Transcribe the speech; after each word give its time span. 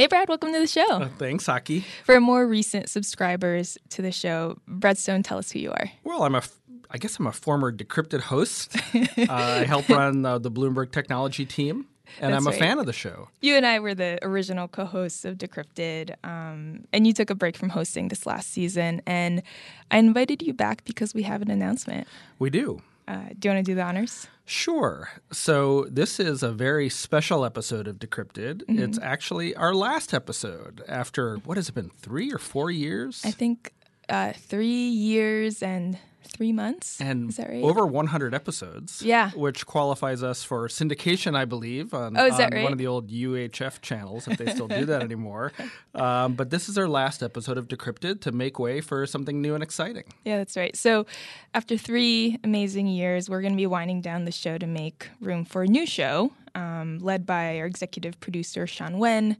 Hey, 0.00 0.06
Brad, 0.06 0.30
welcome 0.30 0.50
to 0.54 0.58
the 0.58 0.66
show. 0.66 0.88
Uh, 0.92 1.08
thanks, 1.18 1.46
Aki. 1.46 1.84
For 2.04 2.18
more 2.20 2.46
recent 2.46 2.88
subscribers 2.88 3.76
to 3.90 4.00
the 4.00 4.10
show, 4.10 4.56
Brad 4.66 4.96
Stone, 4.96 5.24
tell 5.24 5.36
us 5.36 5.50
who 5.50 5.58
you 5.58 5.72
are. 5.72 5.92
Well, 6.04 6.22
I'm 6.22 6.34
a, 6.34 6.42
I 6.90 6.96
guess 6.96 7.18
I'm 7.18 7.26
a 7.26 7.32
former 7.32 7.70
Decrypted 7.70 8.20
host. 8.20 8.74
uh, 8.94 9.26
I 9.28 9.64
help 9.64 9.90
run 9.90 10.24
uh, 10.24 10.38
the 10.38 10.50
Bloomberg 10.50 10.90
technology 10.90 11.44
team. 11.44 11.84
And 12.18 12.32
That's 12.32 12.40
I'm 12.42 12.46
a 12.46 12.50
right. 12.50 12.58
fan 12.58 12.78
of 12.78 12.86
the 12.86 12.94
show. 12.94 13.28
You 13.42 13.56
and 13.56 13.66
I 13.66 13.78
were 13.78 13.94
the 13.94 14.18
original 14.22 14.68
co 14.68 14.86
hosts 14.86 15.26
of 15.26 15.36
Decrypted, 15.36 16.14
um, 16.24 16.86
and 16.94 17.06
you 17.06 17.12
took 17.12 17.28
a 17.28 17.34
break 17.34 17.58
from 17.58 17.68
hosting 17.68 18.08
this 18.08 18.24
last 18.24 18.50
season. 18.50 19.02
And 19.06 19.42
I 19.90 19.98
invited 19.98 20.40
you 20.40 20.54
back 20.54 20.82
because 20.86 21.12
we 21.12 21.24
have 21.24 21.42
an 21.42 21.50
announcement. 21.50 22.08
We 22.38 22.48
do. 22.48 22.80
Uh, 23.10 23.24
do 23.36 23.48
you 23.48 23.54
want 23.54 23.66
to 23.66 23.70
do 23.72 23.74
the 23.74 23.82
honors? 23.82 24.28
Sure. 24.44 25.10
So 25.32 25.86
this 25.90 26.20
is 26.20 26.44
a 26.44 26.52
very 26.52 26.88
special 26.88 27.44
episode 27.44 27.88
of 27.88 27.96
Decrypted. 27.98 28.62
Mm-hmm. 28.62 28.78
It's 28.78 29.00
actually 29.02 29.52
our 29.56 29.74
last 29.74 30.14
episode 30.14 30.84
after 30.86 31.38
what 31.38 31.56
has 31.56 31.68
it 31.68 31.74
been, 31.74 31.90
three 31.90 32.32
or 32.32 32.38
four 32.38 32.70
years? 32.70 33.22
I 33.24 33.32
think 33.32 33.72
uh, 34.08 34.32
three 34.32 34.66
years 34.68 35.60
and 35.60 35.98
three 36.22 36.52
months. 36.52 37.00
and 37.00 37.36
right? 37.38 37.62
over 37.62 37.86
100 37.86 38.34
episodes. 38.34 39.02
Yeah. 39.02 39.30
Which 39.30 39.66
qualifies 39.66 40.22
us 40.22 40.42
for 40.42 40.68
syndication, 40.68 41.36
I 41.36 41.44
believe, 41.44 41.92
on, 41.94 42.16
Oh, 42.16 42.26
is 42.26 42.36
that 42.36 42.52
right? 42.52 42.62
one 42.62 42.72
of 42.72 42.78
the 42.78 42.86
old 42.86 43.10
UHF 43.10 43.80
channels, 43.80 44.28
if 44.28 44.38
they 44.38 44.46
still 44.52 44.68
do 44.68 44.84
that 44.86 45.02
anymore. 45.10 45.52
Um, 45.94 46.34
but 46.34 46.50
this 46.50 46.68
is 46.68 46.78
our 46.78 46.88
last 46.88 47.22
episode 47.22 47.58
of 47.58 47.68
Decrypted 47.68 48.20
to 48.22 48.32
make 48.32 48.58
way 48.58 48.80
for 48.80 49.06
something 49.06 49.40
new 49.40 49.54
and 49.54 49.62
exciting. 49.62 50.04
Yeah, 50.24 50.38
that's 50.38 50.56
right. 50.56 50.76
So, 50.76 51.06
after 51.54 51.76
three 51.76 52.38
amazing 52.44 52.86
years, 52.86 53.28
we're 53.28 53.40
going 53.40 53.52
to 53.52 53.56
be 53.56 53.66
winding 53.66 54.00
down 54.00 54.24
the 54.24 54.32
show 54.32 54.58
to 54.58 54.66
make 54.66 55.08
room 55.20 55.44
for 55.44 55.62
a 55.62 55.66
new 55.66 55.86
show 55.86 56.32
um, 56.54 56.98
led 56.98 57.26
by 57.26 57.58
our 57.58 57.66
executive 57.66 58.18
producer, 58.20 58.66
Sean 58.66 58.98
Wen. 58.98 59.36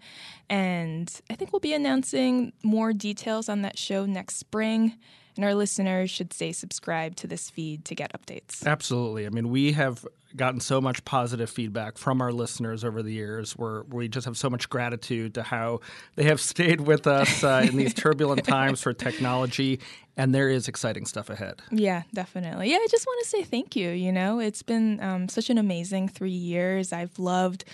And 0.49 1.13
I 1.31 1.35
think 1.35 1.53
we'll 1.53 1.61
be 1.61 1.75
announcing 1.75 2.53
more 2.63 2.93
details 2.93 3.49
on 3.49 3.63
that 3.63 3.79
show 3.79 4.07
next 4.07 4.37
spring. 4.37 4.95
And 5.41 5.47
our 5.47 5.55
listeners 5.55 6.11
should 6.11 6.35
stay 6.35 6.53
subscribed 6.53 7.17
to 7.21 7.27
this 7.27 7.49
feed 7.49 7.87
to 7.87 7.95
get 7.95 8.13
updates. 8.13 8.67
Absolutely. 8.67 9.25
I 9.25 9.31
mean, 9.31 9.49
we 9.49 9.73
have 9.73 10.07
gotten 10.37 10.61
so 10.61 10.83
much 10.83 11.03
positive 11.07 11.49
feedback 11.49 11.97
from 11.97 12.21
our 12.21 12.31
listeners 12.31 12.85
over 12.85 13.03
the 13.03 13.11
years 13.11 13.53
where 13.53 13.85
we 13.85 14.07
just 14.07 14.27
have 14.27 14.37
so 14.37 14.51
much 14.51 14.69
gratitude 14.69 15.33
to 15.37 15.43
how 15.43 15.81
they 16.17 16.25
have 16.25 16.41
stayed 16.43 16.83
with 16.83 17.07
us 17.07 17.43
uh, 17.43 17.65
in 17.67 17.79
these 17.79 17.95
turbulent 17.95 18.45
times 18.47 18.83
for 18.83 18.93
technology. 18.93 19.81
And 20.15 20.35
there 20.35 20.51
is 20.51 20.69
exciting 20.69 21.07
stuff 21.07 21.31
ahead. 21.31 21.63
Yeah, 21.71 22.03
definitely. 22.13 22.71
Yeah, 22.71 22.77
I 22.77 22.87
just 22.91 23.07
want 23.07 23.25
to 23.25 23.31
say 23.31 23.43
thank 23.43 23.75
you. 23.75 23.89
You 23.89 24.13
know, 24.13 24.41
it's 24.41 24.63
been 24.63 25.01
um, 25.01 25.27
such 25.31 25.49
an 25.49 25.57
amazing 25.57 26.09
three 26.09 26.29
years. 26.29 26.93
I've 26.93 27.19
loved 27.19 27.65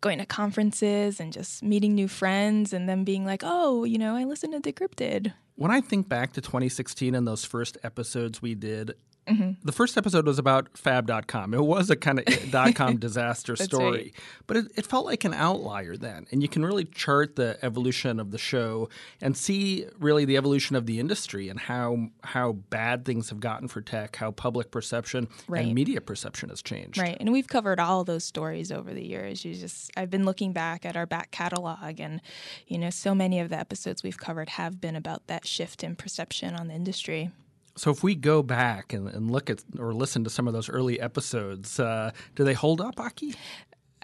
going 0.00 0.18
to 0.18 0.26
conferences 0.26 1.20
and 1.20 1.32
just 1.32 1.62
meeting 1.62 1.94
new 1.94 2.08
friends 2.08 2.72
and 2.72 2.88
them 2.88 3.04
being 3.04 3.24
like, 3.24 3.42
oh, 3.44 3.84
you 3.84 3.96
know, 3.96 4.16
I 4.16 4.24
listened 4.24 4.60
to 4.60 4.72
Decrypted. 4.72 5.34
When 5.54 5.70
I 5.70 5.80
think 5.80 6.08
back 6.08 6.32
to 6.32 6.40
2016 6.40 7.14
and 7.14 7.26
those 7.26 7.44
first 7.44 7.76
episodes 7.82 8.40
we 8.40 8.54
did, 8.54 8.94
Mm-hmm. 9.28 9.52
the 9.64 9.72
first 9.72 9.96
episode 9.96 10.26
was 10.26 10.38
about 10.38 10.76
fab.com. 10.76 11.54
It 11.54 11.62
was 11.64 11.90
a 11.90 11.96
kind 11.96 12.18
of 12.18 12.24
dot 12.50 12.74
com 12.74 12.96
disaster 12.98 13.54
story, 13.54 13.90
right. 13.90 14.14
but 14.48 14.56
it, 14.56 14.66
it 14.76 14.86
felt 14.86 15.06
like 15.06 15.24
an 15.24 15.32
outlier 15.32 15.96
then. 15.96 16.26
And 16.32 16.42
you 16.42 16.48
can 16.48 16.64
really 16.64 16.84
chart 16.84 17.36
the 17.36 17.56
evolution 17.62 18.18
of 18.18 18.32
the 18.32 18.38
show 18.38 18.88
and 19.20 19.36
see 19.36 19.86
really 19.98 20.24
the 20.24 20.36
evolution 20.36 20.74
of 20.74 20.86
the 20.86 20.98
industry 20.98 21.48
and 21.48 21.60
how 21.60 22.08
how 22.24 22.52
bad 22.52 23.04
things 23.04 23.30
have 23.30 23.38
gotten 23.38 23.68
for 23.68 23.80
tech, 23.80 24.16
how 24.16 24.32
public 24.32 24.70
perception 24.72 25.28
Right. 25.46 25.66
and 25.66 25.74
media 25.74 26.00
perception 26.00 26.48
has 26.48 26.60
changed. 26.60 26.98
Right. 26.98 27.16
And 27.20 27.30
we've 27.32 27.46
covered 27.48 27.78
all 27.78 28.02
those 28.02 28.24
stories 28.24 28.72
over 28.72 28.92
the 28.92 29.04
years. 29.06 29.44
You 29.44 29.54
just 29.54 29.90
I've 29.96 30.10
been 30.10 30.24
looking 30.24 30.52
back 30.52 30.84
at 30.84 30.96
our 30.96 31.06
back 31.06 31.30
catalog 31.30 32.00
and 32.00 32.20
you 32.66 32.76
know, 32.78 32.90
so 32.90 33.14
many 33.14 33.38
of 33.38 33.50
the 33.50 33.58
episodes 33.58 34.02
we've 34.02 34.18
covered 34.18 34.48
have 34.50 34.80
been 34.80 34.96
about 34.96 35.28
that 35.28 35.46
shift 35.46 35.84
in 35.84 35.94
perception 35.94 36.54
on 36.54 36.66
the 36.68 36.74
industry. 36.74 37.30
So 37.76 37.90
if 37.90 38.02
we 38.02 38.14
go 38.14 38.42
back 38.42 38.92
and, 38.92 39.08
and 39.08 39.30
look 39.30 39.48
at 39.50 39.62
or 39.78 39.94
listen 39.94 40.24
to 40.24 40.30
some 40.30 40.46
of 40.46 40.52
those 40.54 40.68
early 40.68 41.00
episodes, 41.00 41.80
uh, 41.80 42.10
do 42.34 42.44
they 42.44 42.54
hold 42.54 42.80
up, 42.80 43.00
Aki? 43.00 43.34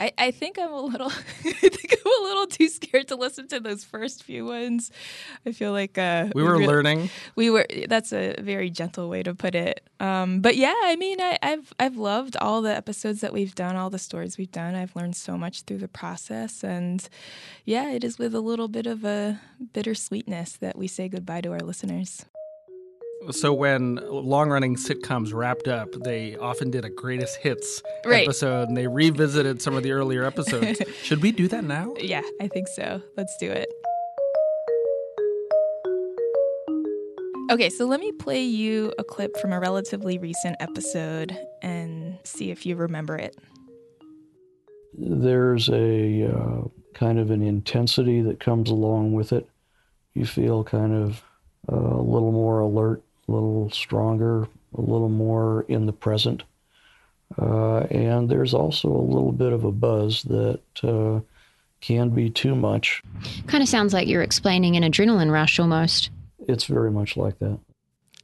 I, 0.01 0.13
I 0.17 0.31
think 0.31 0.61
I'm 0.61 0.73
a 0.73 0.81
little 0.81 1.09
I 1.45 1.53
think 1.53 1.93
I'm 1.93 2.23
a 2.23 2.25
little 2.25 2.47
too 2.47 2.69
scared 2.69 3.09
to 3.09 3.17
listen 3.17 3.49
to 3.49 3.59
those 3.59 3.83
first 3.83 4.23
few 4.23 4.45
ones. 4.47 4.93
I 5.45 5.51
feel 5.51 5.73
like 5.73 5.99
uh, 5.99 6.29
We 6.37 6.45
were 6.45 6.53
really- 6.53 6.69
learning. 6.69 7.11
we 7.35 7.51
were 7.51 7.67
that's 7.89 8.13
a 8.13 8.37
very 8.41 8.71
gentle 8.71 9.09
way 9.09 9.25
to 9.25 9.35
put 9.35 9.57
it 9.57 9.81
um, 9.99 10.41
but 10.41 10.55
yeah 10.57 10.75
i 10.85 10.95
mean 10.95 11.21
I, 11.21 11.37
i've 11.43 11.75
i've 11.81 11.97
loved 11.97 12.37
all 12.37 12.63
the 12.63 12.75
episodes 12.75 13.21
that 13.23 13.33
we've 13.33 13.57
done 13.57 13.75
all 13.75 13.91
the 13.91 13.99
stories 13.99 14.39
we've 14.39 14.53
done 14.53 14.77
i've 14.77 14.95
learned 14.95 15.17
so 15.17 15.37
much 15.37 15.63
through 15.63 15.79
the 15.79 15.89
process 15.89 16.63
and 16.63 17.09
yeah 17.65 17.91
it 17.91 18.05
is 18.05 18.17
with 18.21 18.35
a 18.37 18.41
little 18.41 18.69
bit 18.69 18.87
of 18.87 19.05
a 19.05 19.41
bittersweetness 19.75 20.59
that 20.61 20.79
we 20.79 20.87
say 20.87 21.09
goodbye 21.09 21.41
to 21.41 21.51
our 21.51 21.59
listeners 21.61 22.25
So 23.31 23.53
when 23.53 23.97
long-running 23.97 24.77
sitcoms 24.77 25.35
wrapped 25.35 25.69
up, 25.69 25.93
they 26.05 26.37
often 26.37 26.71
did 26.71 26.85
a 26.85 26.89
greatest 26.91 27.37
hits 27.37 27.83
Right. 28.07 28.23
episode, 28.23 28.69
and 28.69 28.77
they 28.77 28.87
revisited 28.87 29.61
some 29.61 29.75
of 29.77 29.83
the 29.83 29.93
earlier 29.93 30.25
episodes. 30.25 30.81
Should 31.03 31.21
we 31.23 31.33
do 31.33 31.49
that 31.49 31.65
now? 31.65 31.95
yeah 32.01 32.23
i 32.41 32.47
think 32.49 32.69
so 32.69 33.03
let's 33.17 33.37
do 33.39 33.51
it 33.51 33.69
okay 37.51 37.69
so 37.71 37.87
let 37.87 37.99
me 38.01 38.13
play 38.13 38.43
you 38.43 38.93
a 38.99 39.05
clip 39.05 39.37
from 39.39 39.53
a 39.53 39.59
relatively 39.61 40.17
recent 40.19 40.57
episode 40.61 41.37
and 41.63 42.19
see 42.25 42.51
if 42.51 42.65
you 42.65 42.77
remember 42.77 43.17
it 43.17 43.37
there's 44.95 45.69
a 45.71 46.27
uh, 46.33 46.61
kind 46.95 47.19
of 47.19 47.31
an 47.31 47.43
intensity 47.43 48.21
that 48.23 48.41
comes 48.41 48.69
along 48.71 49.13
with 49.13 49.33
it. 49.33 49.49
You 50.15 50.27
feel 50.27 50.65
kind 50.65 50.93
of 50.93 51.23
uh, 51.71 51.77
a 51.77 52.03
little 52.03 52.33
more 52.33 52.59
alert, 52.61 53.03
a 53.29 53.33
little 53.33 53.71
stronger, 53.71 54.49
a 54.77 54.81
little 54.81 55.09
more 55.09 55.65
in 55.69 55.87
the 55.87 55.93
present. 55.93 56.43
Uh, 57.37 57.81
and 57.91 58.29
there's 58.29 58.55
also 58.55 58.89
a 58.89 59.09
little 59.13 59.33
bit 59.33 59.53
of 59.53 59.65
a 59.65 59.73
buzz 59.73 60.23
that 60.25 60.61
uh, 60.83 61.21
can 61.81 62.11
be 62.11 62.31
too 62.31 62.55
much. 62.55 63.03
Kind 63.47 63.63
of 63.63 63.69
sounds 63.69 63.93
like 63.93 64.09
you're 64.09 64.23
explaining 64.23 64.77
an 64.77 64.83
adrenaline 64.83 65.31
rush 65.31 65.59
almost. 65.59 66.11
It's 66.47 66.65
very 66.65 66.91
much 66.91 67.17
like 67.17 67.39
that. 67.41 67.59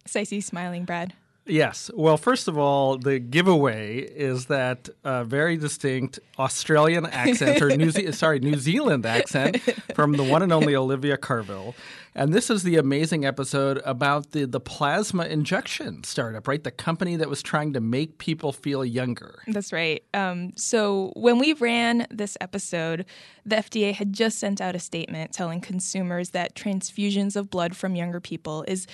so 0.06 0.20
i 0.20 0.24
smiling 0.24 0.84
brad 0.84 1.12
Yes. 1.46 1.90
Well, 1.94 2.16
first 2.16 2.48
of 2.48 2.56
all, 2.56 2.96
the 2.96 3.18
giveaway 3.18 3.98
is 3.98 4.46
that 4.46 4.88
uh, 5.04 5.24
very 5.24 5.56
distinct 5.56 6.18
Australian 6.38 7.04
accent 7.06 7.60
or 7.60 7.76
New 7.76 7.90
Ze- 7.90 8.12
sorry 8.12 8.40
New 8.40 8.56
Zealand 8.56 9.04
accent 9.04 9.60
from 9.94 10.12
the 10.12 10.24
one 10.24 10.42
and 10.42 10.52
only 10.52 10.74
Olivia 10.74 11.18
Carville, 11.18 11.74
and 12.14 12.32
this 12.32 12.48
is 12.48 12.62
the 12.62 12.76
amazing 12.76 13.26
episode 13.26 13.82
about 13.84 14.30
the 14.30 14.46
the 14.46 14.60
plasma 14.60 15.26
injection 15.26 16.02
startup, 16.04 16.48
right? 16.48 16.64
The 16.64 16.70
company 16.70 17.16
that 17.16 17.28
was 17.28 17.42
trying 17.42 17.74
to 17.74 17.80
make 17.80 18.16
people 18.16 18.52
feel 18.52 18.82
younger. 18.82 19.42
That's 19.46 19.72
right. 19.72 20.02
Um, 20.14 20.52
so 20.56 21.12
when 21.14 21.38
we 21.38 21.52
ran 21.52 22.06
this 22.10 22.38
episode, 22.40 23.04
the 23.44 23.56
FDA 23.56 23.92
had 23.92 24.14
just 24.14 24.38
sent 24.38 24.62
out 24.62 24.74
a 24.74 24.78
statement 24.78 25.32
telling 25.32 25.60
consumers 25.60 26.30
that 26.30 26.54
transfusions 26.54 27.36
of 27.36 27.50
blood 27.50 27.76
from 27.76 27.96
younger 27.96 28.20
people 28.20 28.64
is 28.66 28.86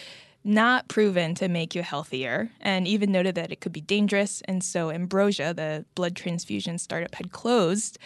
not 0.45 0.89
proven 0.89 1.35
to 1.37 1.49
make 1.49 1.75
you 1.75 1.83
healthier, 1.83 2.51
and 2.61 2.87
even 2.89 3.13
noted 3.13 3.35
that 3.35 3.53
it 3.53 3.61
could 3.61 3.73
be 3.73 3.81
dangerous. 3.83 4.41
And 4.47 4.65
so 4.65 4.91
Ambrosia, 4.91 5.53
the 5.55 5.85
blood 5.95 6.17
transfusion 6.17 6.79
startup, 6.79 7.15
had 7.15 7.31
closed. 7.33 7.99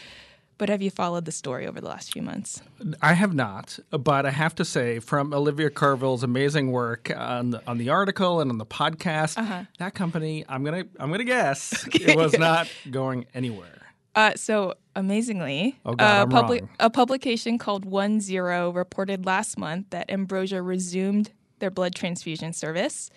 But 0.56 0.68
have 0.68 0.80
you 0.82 0.90
followed 0.90 1.24
the 1.24 1.32
story 1.32 1.66
over 1.66 1.80
the 1.80 1.88
last 1.88 2.12
few 2.12 2.22
months? 2.22 2.62
I 3.02 3.14
have 3.14 3.34
not, 3.34 3.76
but 3.90 4.24
I 4.24 4.30
have 4.30 4.54
to 4.56 4.64
say, 4.64 5.00
from 5.00 5.34
Olivia 5.34 5.68
Carville's 5.68 6.22
amazing 6.22 6.70
work 6.70 7.10
on 7.16 7.50
the, 7.50 7.62
on 7.66 7.76
the 7.78 7.88
article 7.88 8.40
and 8.40 8.50
on 8.52 8.58
the 8.58 8.66
podcast, 8.66 9.36
Uh-huh. 9.36 9.64
that 9.78 9.94
company, 9.94 10.44
I'm 10.48 10.62
gonna 10.62 10.84
I'm 11.00 11.10
gonna 11.10 11.24
guess, 11.24 11.86
it 11.92 12.16
was 12.16 12.38
not 12.38 12.68
going 12.90 13.26
anywhere. 13.34 13.82
Uh, 14.14 14.34
so 14.36 14.74
amazingly, 14.94 15.76
Oh, 15.84 15.94
God, 15.94 16.04
a, 16.04 16.20
I'm 16.22 16.30
publi- 16.30 16.68
a 16.78 16.88
publication 16.88 17.58
called 17.58 17.84
OneZero 17.84 18.72
reported 18.72 19.26
last 19.26 19.58
month 19.58 19.86
that 19.90 20.08
Ambrosia 20.08 20.62
resumed 20.62 21.32
their 21.64 21.70
blood 21.70 21.94
transfusion 21.94 22.52
service, 22.52 23.08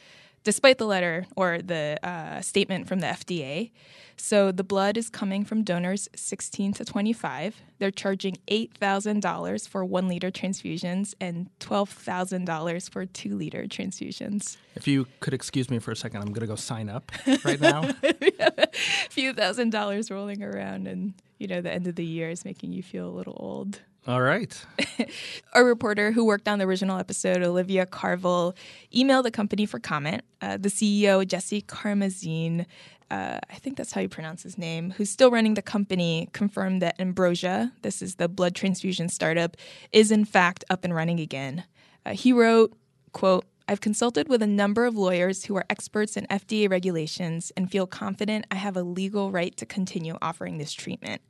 despite 0.46 0.78
the 0.78 0.86
letter 0.86 1.28
or 1.36 1.62
the 1.62 2.00
uh, 2.02 2.40
statement 2.40 2.88
from 2.88 3.00
the 3.02 3.08
FDA. 3.08 3.72
So 4.16 4.54
the 4.54 4.64
blood 4.64 4.96
is 4.96 5.10
coming 5.10 5.44
from 5.44 5.64
donors 5.64 6.08
16 6.16 6.72
to 6.76 6.86
25. 6.86 7.62
They're 7.80 7.92
charging 7.92 8.38
$8,000 8.48 9.68
for 9.68 9.84
one 9.84 10.08
liter 10.08 10.32
transfusions 10.32 11.14
and 11.20 11.50
$12,000 11.60 12.90
for 12.90 13.06
two 13.06 13.36
liter 13.36 13.64
transfusions. 13.66 14.56
If 14.76 14.88
you 14.88 15.08
could 15.20 15.34
excuse 15.34 15.70
me 15.70 15.80
for 15.80 15.92
a 15.92 15.96
second, 15.98 16.22
I'm 16.22 16.32
gonna 16.32 16.48
go 16.48 16.56
sign 16.56 16.88
up 16.88 17.12
right 17.44 17.60
now. 17.60 17.90
a 18.02 18.68
few 19.10 19.34
thousand 19.34 19.72
dollars 19.72 20.10
rolling 20.10 20.42
around, 20.42 20.88
and 20.88 21.14
you 21.38 21.48
know, 21.48 21.60
the 21.60 21.72
end 21.74 21.86
of 21.88 21.96
the 21.96 22.06
year 22.06 22.30
is 22.30 22.46
making 22.46 22.72
you 22.72 22.82
feel 22.82 23.10
a 23.10 23.12
little 23.12 23.36
old. 23.36 23.82
All 24.08 24.22
right. 24.22 24.66
A 25.54 25.66
reporter 25.66 26.14
who 26.14 26.24
worked 26.24 26.48
on 26.48 26.60
the 26.60 26.66
original 26.66 26.98
episode, 26.98 27.44
Olivia 27.44 27.86
Carville, 27.86 28.56
emailed 28.96 29.24
the 29.24 29.32
company 29.32 29.66
for 29.66 29.80
comment. 29.80 30.22
Uh, 30.42 30.56
the 30.56 30.70
CEO, 30.70 31.28
Jesse 31.28 31.62
Karmazin, 31.62 32.66
uh, 33.12 33.40
I 33.50 33.56
think 33.56 33.76
that's 33.76 33.92
how 33.92 34.00
you 34.00 34.08
pronounce 34.08 34.44
his 34.44 34.58
name, 34.58 34.92
who's 34.92 35.10
still 35.10 35.30
running 35.30 35.56
the 35.56 35.62
company, 35.62 36.30
confirmed 36.32 36.82
that 36.82 37.00
Ambrosia, 37.02 37.74
this 37.82 38.02
is 38.02 38.16
the 38.16 38.30
blood 38.30 38.56
transfusion 38.56 39.10
startup, 39.10 39.58
is 39.92 40.10
in 40.10 40.24
fact 40.24 40.64
up 40.70 40.86
and 40.86 40.96
running 40.96 41.20
again. 41.20 41.66
Uh, 42.06 42.14
he 42.14 42.32
wrote, 42.32 42.74
quote, 43.12 43.46
I've 43.68 43.82
consulted 43.82 44.30
with 44.30 44.42
a 44.42 44.48
number 44.48 44.86
of 44.86 44.96
lawyers 44.96 45.44
who 45.46 45.56
are 45.58 45.66
experts 45.70 46.16
in 46.16 46.26
FDA 46.28 46.70
regulations 46.70 47.52
and 47.58 47.70
feel 47.70 47.86
confident 47.86 48.46
I 48.50 48.56
have 48.56 48.78
a 48.78 48.84
legal 48.84 49.32
right 49.32 49.56
to 49.58 49.66
continue 49.66 50.18
offering 50.22 50.58
this 50.58 50.72
treatment. 50.72 51.22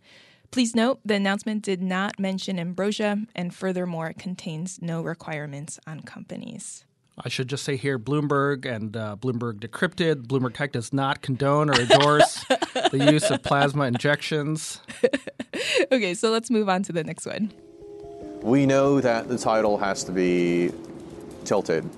Please 0.51 0.75
note 0.75 0.99
the 1.03 1.15
announcement 1.15 1.63
did 1.63 1.81
not 1.81 2.19
mention 2.19 2.57
ambrosia 2.57 3.17
and 3.35 3.53
furthermore 3.53 4.13
contains 4.17 4.81
no 4.81 5.01
requirements 5.01 5.79
on 5.85 6.01
companies. 6.01 6.85
I 7.19 7.29
should 7.29 7.47
just 7.47 7.63
say 7.63 7.77
here 7.77 7.97
Bloomberg 7.97 8.65
and 8.65 8.95
uh, 8.95 9.15
Bloomberg 9.19 9.59
Decrypted. 9.59 10.27
Bloomberg 10.27 10.53
Tech 10.53 10.71
does 10.71 10.93
not 10.93 11.21
condone 11.21 11.69
or 11.69 11.81
endorse 11.81 12.43
the 12.91 13.09
use 13.11 13.29
of 13.31 13.41
plasma 13.41 13.85
injections. 13.85 14.81
okay, 15.91 16.13
so 16.13 16.29
let's 16.29 16.51
move 16.51 16.69
on 16.69 16.83
to 16.83 16.93
the 16.93 17.03
next 17.03 17.25
one. 17.25 17.51
We 18.41 18.67
know 18.67 19.01
that 19.01 19.27
the 19.27 19.37
title 19.37 19.79
has 19.79 20.03
to 20.05 20.11
be 20.11 20.71
tilted. 21.43 21.89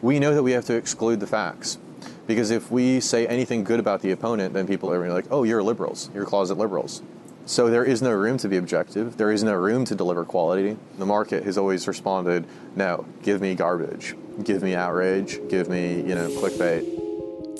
We 0.00 0.20
know 0.20 0.34
that 0.34 0.44
we 0.44 0.52
have 0.52 0.64
to 0.66 0.74
exclude 0.74 1.18
the 1.18 1.26
facts. 1.26 1.78
Because 2.26 2.50
if 2.50 2.70
we 2.70 3.00
say 3.00 3.26
anything 3.26 3.64
good 3.64 3.80
about 3.80 4.00
the 4.00 4.12
opponent, 4.12 4.54
then 4.54 4.66
people 4.68 4.92
are 4.92 5.12
like, 5.12 5.26
oh, 5.30 5.42
you're 5.42 5.62
liberals, 5.62 6.08
you're 6.14 6.24
closet 6.24 6.56
liberals. 6.56 7.02
So 7.44 7.68
there 7.68 7.84
is 7.84 8.00
no 8.00 8.12
room 8.12 8.38
to 8.38 8.48
be 8.48 8.56
objective. 8.56 9.16
There 9.16 9.32
is 9.32 9.42
no 9.42 9.54
room 9.54 9.84
to 9.86 9.94
deliver 9.94 10.24
quality. 10.24 10.76
The 10.98 11.06
market 11.06 11.42
has 11.44 11.58
always 11.58 11.88
responded, 11.88 12.44
no, 12.76 13.04
give 13.22 13.40
me 13.40 13.54
garbage, 13.54 14.14
give 14.44 14.62
me 14.62 14.74
outrage, 14.74 15.40
give 15.48 15.68
me, 15.68 15.96
you 15.96 16.14
know, 16.14 16.28
clickbait. 16.28 17.01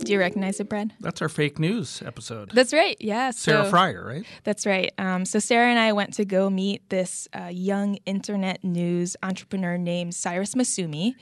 Do 0.05 0.13
you 0.13 0.19
recognize 0.19 0.59
it, 0.59 0.69
Brad? 0.69 0.93
That's 0.99 1.23
our 1.23 1.29
fake 1.29 1.61
news 1.61 2.03
episode. 2.05 2.51
That's 2.51 2.73
right. 2.73 2.97
Yeah. 2.99 3.31
Sarah 3.31 3.65
so, 3.65 3.71
Frier, 3.71 4.05
right? 4.05 4.25
That's 4.43 4.67
right. 4.67 4.93
Um, 4.99 5.25
so 5.25 5.39
Sarah 5.39 5.69
and 5.69 5.79
I 5.79 5.93
went 5.93 6.13
to 6.15 6.25
go 6.25 6.51
meet 6.51 6.89
this 6.89 7.29
uh, 7.33 7.51
young 7.53 7.99
internet 8.05 8.65
news 8.65 9.17
entrepreneur 9.23 9.79
named 9.79 10.17
Cyrus 10.17 10.57
Massoumi, 10.57 11.15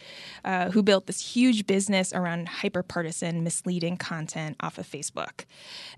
uh, 0.46 0.70
who 0.70 0.82
built 0.82 1.06
this 1.06 1.34
huge 1.34 1.66
business 1.66 2.14
around 2.14 2.48
hyperpartisan, 2.48 3.42
misleading 3.42 3.98
content 3.98 4.56
off 4.60 4.78
of 4.78 4.86
Facebook. 4.86 5.44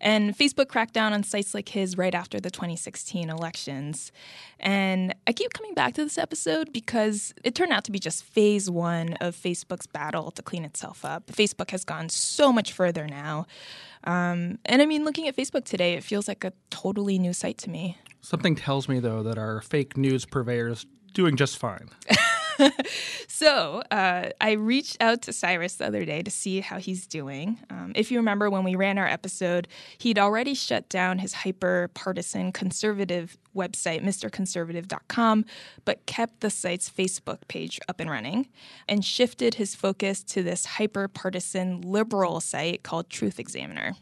And 0.01 0.37
Facebook 0.37 0.67
cracked 0.67 0.93
down 0.93 1.13
on 1.13 1.23
sites 1.23 1.55
like 1.55 1.69
his 1.69 1.97
right 1.97 2.15
after 2.15 2.41
the 2.41 2.51
2016 2.51 3.31
elections. 3.31 4.11
And 4.59 5.15
I 5.27 5.33
keep 5.33 5.53
coming 5.53 5.75
back 5.75 5.95
to 5.95 6.05
this 6.05 6.19
episode 6.19 6.73
because 6.73 7.33
it 7.45 7.55
turned 7.55 7.73
out 7.73 7.85
to 7.85 7.93
be 7.93 7.99
just 8.01 8.25
phase 8.25 8.69
one 8.69 9.15
of 9.15 9.37
Facebook's 9.37 9.87
battle 9.87 10.33
to 10.33 10.43
clean 10.43 10.65
itself 10.65 11.05
up. 11.05 11.27
Facebook 11.27 11.71
has 11.71 11.85
gone 11.85 12.09
so 12.09 12.53
much 12.53 12.72
further 12.73 13.07
now. 13.07 13.47
Um, 14.05 14.59
and 14.65 14.83
I 14.83 14.87
mean, 14.87 15.05
looking 15.05 15.29
at 15.29 15.37
Facebook 15.37 15.65
today, 15.65 15.95
it 15.95 16.03
feels 16.03 16.27
like 16.27 16.45
a 16.45 16.53
totally 16.71 17.19
new 17.19 17.33
site 17.33 17.59
to 17.59 17.71
me. 17.71 17.99
Something 18.21 18.57
tells 18.57 18.89
me, 18.89 19.01
though, 19.01 19.23
that 19.23 19.39
our 19.39 19.61
fake 19.61 19.97
news 19.97 20.25
purveyors 20.25 20.87
doing 21.15 21.37
just 21.37 21.59
fine. 21.59 21.89
so 23.29 23.83
uh, 23.91 24.31
I 24.41 24.53
reached 24.53 24.97
out 25.01 25.23
to 25.23 25.33
Cyrus 25.33 25.77
the 25.77 25.87
other 25.87 26.05
day 26.05 26.23
to 26.23 26.31
see 26.31 26.61
how 26.61 26.79
he's 26.79 27.07
doing. 27.07 27.59
Um, 27.71 27.93
if 27.95 28.11
you 28.11 28.19
remember 28.19 28.51
when 28.51 28.65
we 28.65 28.77
ran 28.77 28.99
our 28.99 29.07
episode, 29.07 29.69
he'd 29.99 30.19
already 30.19 30.55
shut 30.55 30.89
down 30.89 31.19
his 31.19 31.33
hyper 31.35 31.91
partisan 31.95 32.53
conservative 32.53 33.39
website, 33.55 34.03
MrConservative.com, 34.03 35.45
but 35.85 36.07
kept 36.07 36.41
the 36.41 36.51
site's 36.51 36.89
Facebook 36.89 37.47
page 37.49 37.81
up 37.89 38.01
and 38.01 38.11
running 38.11 38.49
and 38.89 39.05
shifted 39.05 39.55
his 39.55 39.75
focus 39.75 40.23
to 40.25 40.43
this 40.43 40.67
hyper 40.67 41.09
partisan 41.09 41.81
liberal 41.81 42.41
site 42.41 42.83
called 42.83 43.11
Truth 43.11 43.39
Examiner. 43.39 43.95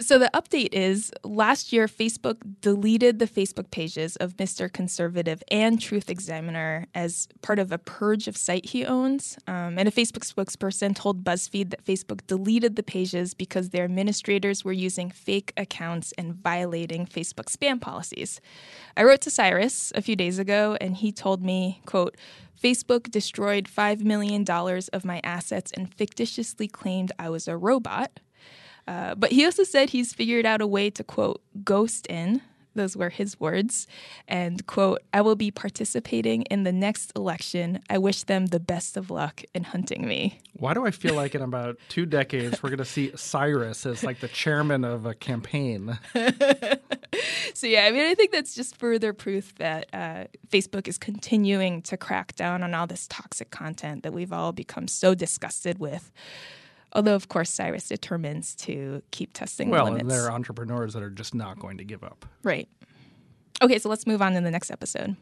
So 0.00 0.18
the 0.18 0.30
update 0.32 0.72
is 0.72 1.10
last 1.24 1.72
year, 1.72 1.86
Facebook 1.86 2.36
deleted 2.60 3.18
the 3.18 3.26
Facebook 3.26 3.70
pages 3.72 4.14
of 4.16 4.36
Mr. 4.36 4.72
Conservative 4.72 5.42
and 5.50 5.80
Truth 5.80 6.08
Examiner 6.08 6.86
as 6.94 7.26
part 7.42 7.58
of 7.58 7.72
a 7.72 7.78
purge 7.78 8.28
of 8.28 8.36
site 8.36 8.66
he 8.66 8.84
owns. 8.84 9.36
Um, 9.48 9.76
and 9.76 9.88
a 9.88 9.90
Facebook 9.90 10.24
spokesperson 10.24 10.94
told 10.94 11.24
BuzzFeed 11.24 11.70
that 11.70 11.84
Facebook 11.84 12.24
deleted 12.28 12.76
the 12.76 12.82
pages 12.84 13.34
because 13.34 13.70
their 13.70 13.84
administrators 13.84 14.64
were 14.64 14.72
using 14.72 15.10
fake 15.10 15.52
accounts 15.56 16.12
and 16.16 16.34
violating 16.34 17.04
Facebook 17.04 17.46
spam 17.46 17.80
policies. 17.80 18.40
I 18.96 19.02
wrote 19.02 19.20
to 19.22 19.30
Cyrus 19.30 19.92
a 19.96 20.02
few 20.02 20.14
days 20.14 20.38
ago, 20.38 20.76
and 20.80 20.96
he 20.96 21.10
told 21.10 21.42
me, 21.42 21.82
quote, 21.86 22.16
Facebook 22.62 23.10
destroyed 23.10 23.64
$5 23.66 24.02
million 24.02 24.44
of 24.92 25.04
my 25.04 25.20
assets 25.24 25.72
and 25.72 25.92
fictitiously 25.92 26.68
claimed 26.68 27.12
I 27.18 27.30
was 27.30 27.48
a 27.48 27.56
robot. 27.56 28.20
Uh, 28.88 29.14
but 29.14 29.30
he 29.30 29.44
also 29.44 29.64
said 29.64 29.90
he's 29.90 30.14
figured 30.14 30.46
out 30.46 30.62
a 30.62 30.66
way 30.66 30.88
to 30.88 31.04
quote 31.04 31.42
ghost 31.62 32.06
in. 32.06 32.40
Those 32.74 32.96
were 32.96 33.10
his 33.10 33.38
words. 33.38 33.86
And 34.26 34.64
quote, 34.66 35.02
I 35.12 35.20
will 35.20 35.36
be 35.36 35.50
participating 35.50 36.42
in 36.42 36.62
the 36.62 36.72
next 36.72 37.12
election. 37.14 37.82
I 37.90 37.98
wish 37.98 38.22
them 38.22 38.46
the 38.46 38.60
best 38.60 38.96
of 38.96 39.10
luck 39.10 39.42
in 39.52 39.64
hunting 39.64 40.08
me. 40.08 40.40
Why 40.54 40.72
do 40.72 40.86
I 40.86 40.90
feel 40.90 41.14
like 41.14 41.34
in 41.34 41.42
about 41.42 41.76
two 41.90 42.06
decades 42.06 42.62
we're 42.62 42.70
going 42.70 42.78
to 42.78 42.84
see 42.86 43.12
Cyrus 43.14 43.84
as 43.84 44.04
like 44.04 44.20
the 44.20 44.28
chairman 44.28 44.84
of 44.84 45.04
a 45.04 45.14
campaign? 45.14 45.98
so 47.52 47.66
yeah, 47.66 47.84
I 47.84 47.90
mean, 47.90 48.06
I 48.06 48.14
think 48.14 48.32
that's 48.32 48.54
just 48.54 48.76
further 48.76 49.12
proof 49.12 49.54
that 49.56 49.86
uh, 49.92 50.24
Facebook 50.48 50.88
is 50.88 50.96
continuing 50.96 51.82
to 51.82 51.98
crack 51.98 52.36
down 52.36 52.62
on 52.62 52.72
all 52.72 52.86
this 52.86 53.06
toxic 53.08 53.50
content 53.50 54.02
that 54.04 54.14
we've 54.14 54.32
all 54.32 54.52
become 54.52 54.88
so 54.88 55.14
disgusted 55.14 55.78
with. 55.78 56.10
Although, 56.92 57.14
of 57.14 57.28
course, 57.28 57.50
Cyrus 57.50 57.88
determines 57.88 58.54
to 58.56 59.02
keep 59.10 59.32
testing 59.34 59.70
well, 59.70 59.84
the 59.84 59.92
limits. 59.92 60.08
Well, 60.08 60.16
there 60.16 60.28
are 60.28 60.32
entrepreneurs 60.32 60.94
that 60.94 61.02
are 61.02 61.10
just 61.10 61.34
not 61.34 61.58
going 61.58 61.78
to 61.78 61.84
give 61.84 62.02
up. 62.02 62.24
Right. 62.42 62.68
Okay, 63.60 63.78
so 63.78 63.88
let's 63.88 64.06
move 64.06 64.22
on 64.22 64.34
to 64.34 64.40
the 64.40 64.50
next 64.50 64.70
episode. 64.70 65.16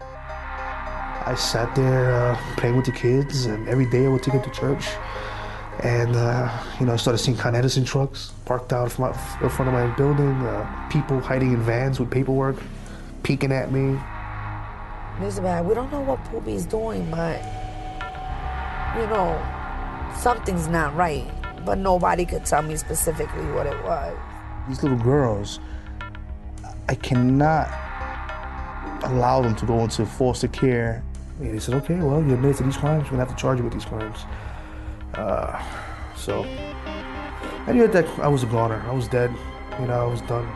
I 0.00 1.34
sat 1.38 1.74
there 1.74 2.12
uh, 2.12 2.36
playing 2.56 2.76
with 2.76 2.84
the 2.84 2.92
kids, 2.92 3.46
and 3.46 3.66
every 3.68 3.86
day 3.86 4.04
I 4.04 4.08
would 4.08 4.22
take 4.22 4.34
them 4.34 4.42
to 4.42 4.50
church. 4.50 4.84
And, 5.82 6.14
uh, 6.14 6.50
you 6.78 6.86
know, 6.86 6.92
I 6.92 6.96
started 6.96 7.18
seeing 7.18 7.36
Con 7.36 7.54
Edison 7.54 7.84
trucks 7.84 8.32
parked 8.44 8.72
out 8.72 8.86
in 8.86 9.48
front 9.48 9.68
of 9.68 9.72
my 9.72 9.86
building, 9.96 10.34
uh, 10.42 10.88
people 10.90 11.18
hiding 11.20 11.52
in 11.52 11.62
vans 11.62 11.98
with 11.98 12.10
paperwork, 12.10 12.56
peeking 13.22 13.52
at 13.52 13.72
me. 13.72 13.98
Mr. 15.18 15.42
Bad, 15.42 15.66
we 15.66 15.74
don't 15.74 15.90
know 15.90 16.00
what 16.00 16.22
Poopy's 16.24 16.66
doing, 16.66 17.10
but, 17.10 17.40
you 18.96 19.06
know, 19.06 19.40
something's 20.16 20.68
not 20.68 20.94
right, 20.96 21.26
but 21.64 21.78
nobody 21.78 22.24
could 22.24 22.44
tell 22.44 22.62
me 22.62 22.76
specifically 22.76 23.44
what 23.52 23.66
it 23.66 23.82
was. 23.84 24.16
These 24.68 24.82
little 24.82 24.98
girls, 24.98 25.60
I 26.88 26.94
cannot 26.94 27.68
allow 29.04 29.42
them 29.42 29.54
to 29.56 29.66
go 29.66 29.80
into 29.80 30.06
foster 30.06 30.48
care. 30.48 31.02
And 31.40 31.54
they 31.54 31.58
said, 31.58 31.74
okay, 31.74 31.96
well, 31.96 32.22
you 32.22 32.34
admitted 32.34 32.58
to 32.58 32.62
these 32.64 32.76
crimes, 32.76 33.04
we're 33.04 33.10
gonna 33.16 33.24
have 33.26 33.36
to 33.36 33.40
charge 33.40 33.58
you 33.58 33.64
with 33.64 33.72
these 33.72 33.84
crimes. 33.84 34.18
Uh, 35.14 35.62
so 36.16 36.44
I 37.66 37.72
knew 37.72 37.88
that 37.88 38.06
I 38.18 38.28
was 38.28 38.42
a 38.42 38.46
goner. 38.46 38.82
I 38.86 38.92
was 38.92 39.08
dead. 39.08 39.34
You 39.80 39.86
know, 39.86 40.06
I 40.06 40.06
was 40.06 40.20
done. 40.22 40.46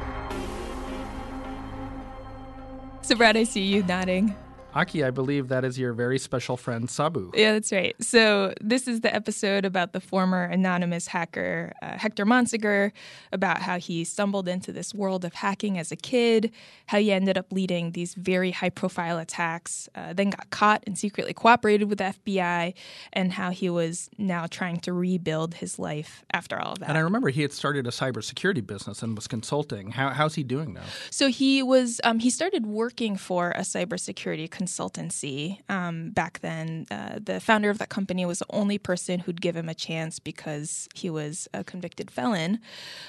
So, 3.03 3.17
Brad, 3.17 3.37
I 3.37 3.45
see 3.45 3.63
you 3.63 3.83
nodding. 3.83 4.35
Aki, 4.75 5.03
I 5.03 5.11
believe 5.11 5.49
that 5.49 5.65
is 5.65 5.79
your 5.79 5.95
very 5.95 6.19
special 6.19 6.57
friend 6.57 6.91
Sabu. 6.91 7.33
Yeah, 7.35 7.53
that's 7.53 7.73
right. 7.73 7.97
So 8.03 8.53
this 8.61 8.87
is 8.87 9.01
the 9.01 9.13
episode 9.15 9.65
about 9.65 9.93
the 9.93 10.01
former 10.01 10.45
anonymous 10.45 11.07
hacker 11.07 11.73
uh, 11.81 11.97
Hector 11.97 12.27
Monsegur, 12.27 12.93
about 13.33 13.63
how 13.63 13.79
he 13.79 14.05
stumbled 14.05 14.47
into 14.47 14.71
this 14.71 14.95
world 14.95 15.25
of 15.25 15.33
hacking 15.35 15.79
as 15.79 15.91
a 15.91 15.97
kid, 15.97 16.53
how 16.87 16.99
he 16.99 17.11
ended 17.11 17.39
up 17.39 17.51
leading 17.51 17.93
these 17.93 18.15
very 18.15 18.51
high-profile 18.51 19.19
attacks, 19.19 19.89
uh, 19.95 20.13
then 20.13 20.31
got 20.31 20.51
caught 20.51 20.85
and 20.87 20.99
secretly 20.99 21.33
cooperated 21.33 21.89
with 21.89 21.99
the 21.99 22.15
FBI, 22.27 22.75
and 23.15 23.33
how 23.33 23.51
he 23.51 23.71
was 23.71 24.11
now 24.19 24.47
trying 24.47 24.81
to 24.81 24.93
rebuild 24.93 25.55
his 25.55 25.79
life 25.79 26.25
after 26.33 26.61
all 26.61 26.73
of 26.73 26.81
that. 26.81 26.91
And 26.91 26.99
I 26.99 27.01
remember 27.01 27.31
he 27.31 27.41
had 27.41 27.53
started 27.53 27.87
a 27.87 27.91
cybersecurity 27.91 28.67
business 28.67 29.03
and 29.03 29.17
was 29.17 29.27
consulting. 29.27 29.93
How, 29.93 30.11
how's 30.11 30.35
he 30.35 30.43
doing 30.43 30.75
now? 30.75 30.85
So 31.11 31.29
he 31.29 31.63
was 31.63 32.03
um, 32.05 32.19
he 32.19 32.29
started 32.29 32.67
working 32.67 33.17
for 33.17 33.53
a 33.53 33.61
cybersecurity 33.61 34.51
consultancy. 34.59 35.61
Um, 35.69 36.11
back 36.11 36.41
then, 36.41 36.87
uh, 36.91 37.19
the 37.23 37.41
founder 37.41 37.71
of 37.71 37.79
that 37.79 37.89
company 37.89 38.27
was 38.27 38.41
the 38.41 38.47
only 38.51 38.79
person 38.79 39.21
who'd 39.21 39.41
give 39.41 39.57
him 39.57 39.69
a 39.69 39.75
chance 39.75 40.19
because 40.19 40.89
he 40.95 41.09
was 41.11 41.49
a 41.55 41.63
convicted 41.63 42.11
felon. 42.11 42.61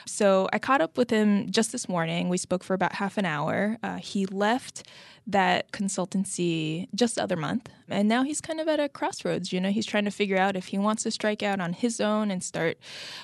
So 0.05 0.47
I 0.53 0.59
caught 0.59 0.81
up 0.81 0.97
with 0.97 1.09
him 1.09 1.49
just 1.49 1.71
this 1.71 1.89
morning. 1.89 2.29
We 2.29 2.37
spoke 2.37 2.63
for 2.63 2.73
about 2.73 2.93
half 2.93 3.17
an 3.17 3.25
hour. 3.25 3.77
Uh, 3.81 3.97
he 3.97 4.25
left 4.25 4.83
that 5.29 5.71
consultancy 5.71 6.87
just 6.95 7.15
the 7.15 7.23
other 7.23 7.35
month. 7.35 7.69
And 7.87 8.07
now 8.07 8.23
he's 8.23 8.41
kind 8.41 8.59
of 8.59 8.67
at 8.67 8.79
a 8.79 8.89
crossroads. 8.89 9.53
You 9.53 9.59
know, 9.61 9.69
he's 9.69 9.85
trying 9.85 10.05
to 10.05 10.11
figure 10.11 10.37
out 10.37 10.55
if 10.55 10.67
he 10.67 10.77
wants 10.77 11.03
to 11.03 11.11
strike 11.11 11.43
out 11.43 11.59
on 11.59 11.73
his 11.73 12.01
own 12.01 12.31
and 12.31 12.43
start 12.43 12.77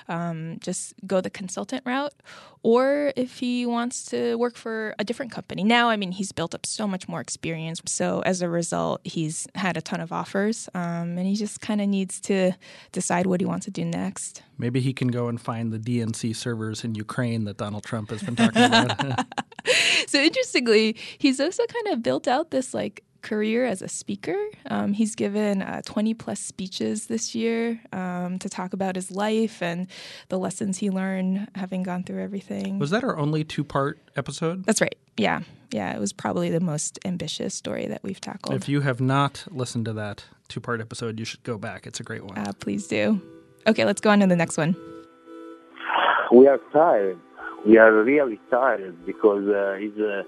um, 0.08 0.58
just 0.60 0.94
go 1.06 1.20
the 1.20 1.30
consultant 1.30 1.82
route 1.84 2.14
or 2.62 3.12
if 3.16 3.38
he 3.38 3.64
wants 3.66 4.04
to 4.06 4.36
work 4.36 4.56
for 4.56 4.94
a 4.98 5.04
different 5.04 5.32
company. 5.32 5.62
Now, 5.62 5.88
I 5.88 5.96
mean, 5.96 6.12
he's 6.12 6.32
built 6.32 6.54
up 6.54 6.66
so 6.66 6.86
much 6.86 7.08
more 7.08 7.20
experience. 7.20 7.80
So 7.86 8.15
So 8.16 8.22
as 8.22 8.40
a 8.40 8.48
result, 8.48 9.02
he's 9.04 9.46
had 9.54 9.76
a 9.76 9.82
ton 9.82 10.00
of 10.00 10.10
offers, 10.10 10.70
um, 10.72 11.18
and 11.18 11.26
he 11.26 11.36
just 11.36 11.60
kind 11.60 11.82
of 11.82 11.88
needs 11.88 12.18
to 12.22 12.52
decide 12.90 13.26
what 13.26 13.42
he 13.42 13.46
wants 13.46 13.66
to 13.66 13.70
do 13.70 13.84
next. 13.84 14.42
Maybe 14.56 14.80
he 14.80 14.94
can 14.94 15.08
go 15.08 15.28
and 15.28 15.38
find 15.38 15.70
the 15.70 15.78
DNC 15.78 16.34
servers 16.34 16.82
in 16.82 16.94
Ukraine 16.94 17.44
that 17.44 17.58
Donald 17.58 17.84
Trump 17.84 18.08
has 18.08 18.22
been 18.22 18.34
talking 18.34 18.62
about. 18.62 19.26
so 20.06 20.18
interestingly, 20.18 20.96
he's 21.18 21.40
also 21.40 21.62
kind 21.66 21.88
of 21.88 22.02
built 22.02 22.26
out 22.26 22.50
this 22.50 22.72
like 22.72 23.04
career 23.20 23.66
as 23.66 23.82
a 23.82 23.88
speaker. 23.88 24.38
Um, 24.70 24.94
he's 24.94 25.14
given 25.14 25.60
uh, 25.60 25.82
20 25.84 26.14
plus 26.14 26.40
speeches 26.40 27.08
this 27.08 27.34
year 27.34 27.82
um, 27.92 28.38
to 28.38 28.48
talk 28.48 28.72
about 28.72 28.96
his 28.96 29.10
life 29.10 29.60
and 29.60 29.88
the 30.30 30.38
lessons 30.38 30.78
he 30.78 30.88
learned 30.88 31.48
having 31.54 31.82
gone 31.82 32.02
through 32.02 32.22
everything. 32.22 32.78
Was 32.78 32.88
that 32.92 33.04
our 33.04 33.18
only 33.18 33.44
two 33.44 33.62
part 33.62 33.98
episode? 34.16 34.64
That's 34.64 34.80
right. 34.80 34.96
Yeah. 35.18 35.42
Yeah. 35.70 35.94
It 35.94 36.00
was 36.00 36.12
probably 36.12 36.50
the 36.50 36.60
most 36.60 36.98
ambitious 37.04 37.54
story 37.54 37.86
that 37.86 38.02
we've 38.02 38.20
tackled. 38.20 38.54
If 38.56 38.68
you 38.68 38.80
have 38.80 39.00
not 39.00 39.44
listened 39.50 39.84
to 39.86 39.92
that 39.94 40.24
two 40.48 40.60
part 40.60 40.80
episode, 40.80 41.18
you 41.18 41.24
should 41.24 41.42
go 41.42 41.58
back. 41.58 41.86
It's 41.86 42.00
a 42.00 42.02
great 42.02 42.24
one. 42.24 42.38
Uh, 42.38 42.52
please 42.58 42.86
do. 42.86 43.20
Okay, 43.66 43.84
let's 43.84 44.00
go 44.00 44.10
on 44.10 44.20
to 44.20 44.26
the 44.26 44.36
next 44.36 44.56
one. 44.56 44.76
We 46.32 46.46
are 46.46 46.60
tired. 46.72 47.18
We 47.66 47.78
are 47.78 47.92
really 47.92 48.38
tired 48.50 49.04
because 49.04 49.44
uh, 49.48 49.76
it's 49.78 49.98
uh, 49.98 50.22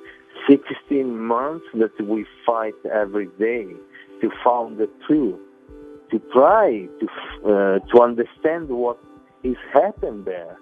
16 0.49 1.19
months 1.19 1.65
that 1.75 1.93
we 2.05 2.27
fight 2.47 2.75
every 2.93 3.27
day 3.39 3.67
to 4.21 4.31
find 4.43 4.79
the 4.79 4.89
truth, 5.07 5.39
to 6.11 6.19
try 6.33 6.89
to 7.01 7.07
uh, 7.45 7.79
to 7.79 8.03
understand 8.03 8.69
what 8.69 8.99
is 9.45 9.57
happened 9.73 10.25
there. 10.25 10.57